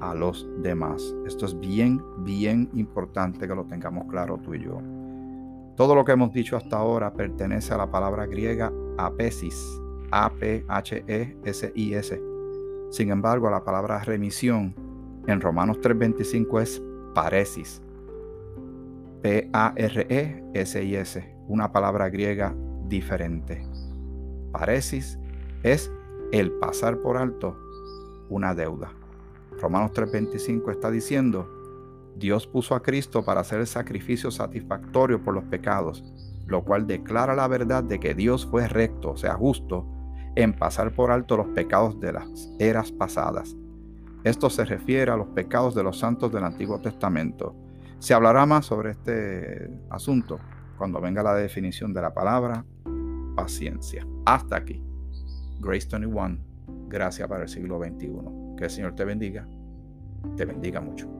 a 0.00 0.14
los 0.14 0.48
demás. 0.62 1.12
Esto 1.26 1.46
es 1.46 1.58
bien, 1.58 2.00
bien 2.18 2.70
importante 2.74 3.48
que 3.48 3.54
lo 3.54 3.64
tengamos 3.64 4.04
claro 4.08 4.38
tú 4.38 4.54
y 4.54 4.62
yo. 4.62 4.80
Todo 5.76 5.96
lo 5.96 6.04
que 6.04 6.12
hemos 6.12 6.32
dicho 6.32 6.56
hasta 6.56 6.76
ahora 6.76 7.12
pertenece 7.12 7.74
a 7.74 7.78
la 7.78 7.90
palabra 7.90 8.26
griega 8.26 8.72
apesis, 8.96 9.80
A-P-H-E-S-I-S. 10.10 10.68
Sin 12.90 13.10
embargo, 13.10 13.50
la 13.50 13.64
palabra 13.64 13.98
remisión 14.04 14.74
en 15.26 15.40
Romanos 15.40 15.78
3:25 15.80 16.60
es 16.60 16.82
paresis. 17.14 17.82
P-A-R-E-S-I-S, 19.22 21.14
una 21.48 21.72
palabra 21.72 22.08
griega 22.08 22.54
diferente. 22.86 23.66
Paresis 24.52 25.18
es 25.62 25.90
el 26.32 26.52
pasar 26.52 26.98
por 26.98 27.16
alto 27.16 27.56
una 28.28 28.54
deuda. 28.54 28.92
Romanos 29.60 29.92
3:25 29.92 30.70
está 30.70 30.90
diciendo, 30.90 31.48
Dios 32.16 32.46
puso 32.46 32.74
a 32.74 32.82
Cristo 32.82 33.24
para 33.24 33.40
hacer 33.40 33.60
el 33.60 33.66
sacrificio 33.66 34.30
satisfactorio 34.30 35.22
por 35.22 35.34
los 35.34 35.44
pecados, 35.44 36.04
lo 36.46 36.64
cual 36.64 36.86
declara 36.86 37.34
la 37.34 37.48
verdad 37.48 37.82
de 37.84 37.98
que 38.00 38.14
Dios 38.14 38.46
fue 38.46 38.68
recto, 38.68 39.10
o 39.12 39.16
sea, 39.16 39.34
justo, 39.34 39.86
en 40.34 40.52
pasar 40.52 40.94
por 40.94 41.10
alto 41.10 41.36
los 41.36 41.48
pecados 41.48 41.98
de 42.00 42.12
las 42.12 42.52
eras 42.58 42.92
pasadas. 42.92 43.56
Esto 44.24 44.50
se 44.50 44.64
refiere 44.64 45.10
a 45.10 45.16
los 45.16 45.28
pecados 45.28 45.74
de 45.74 45.82
los 45.82 45.98
santos 45.98 46.32
del 46.32 46.44
Antiguo 46.44 46.80
Testamento. 46.80 47.54
Se 47.98 48.14
hablará 48.14 48.46
más 48.46 48.66
sobre 48.66 48.92
este 48.92 49.70
asunto 49.90 50.38
cuando 50.76 51.00
venga 51.00 51.22
la 51.22 51.34
definición 51.34 51.92
de 51.92 52.00
la 52.00 52.14
palabra 52.14 52.64
paciencia. 53.34 54.06
Hasta 54.24 54.56
aquí. 54.56 54.82
Grace 55.60 55.88
21, 55.90 56.38
gracias 56.88 57.28
para 57.28 57.42
el 57.42 57.48
siglo 57.48 57.78
XXI. 57.78 58.56
Que 58.56 58.64
el 58.64 58.70
Señor 58.70 58.94
te 58.94 59.04
bendiga, 59.04 59.46
te 60.36 60.44
bendiga 60.44 60.80
mucho. 60.80 61.17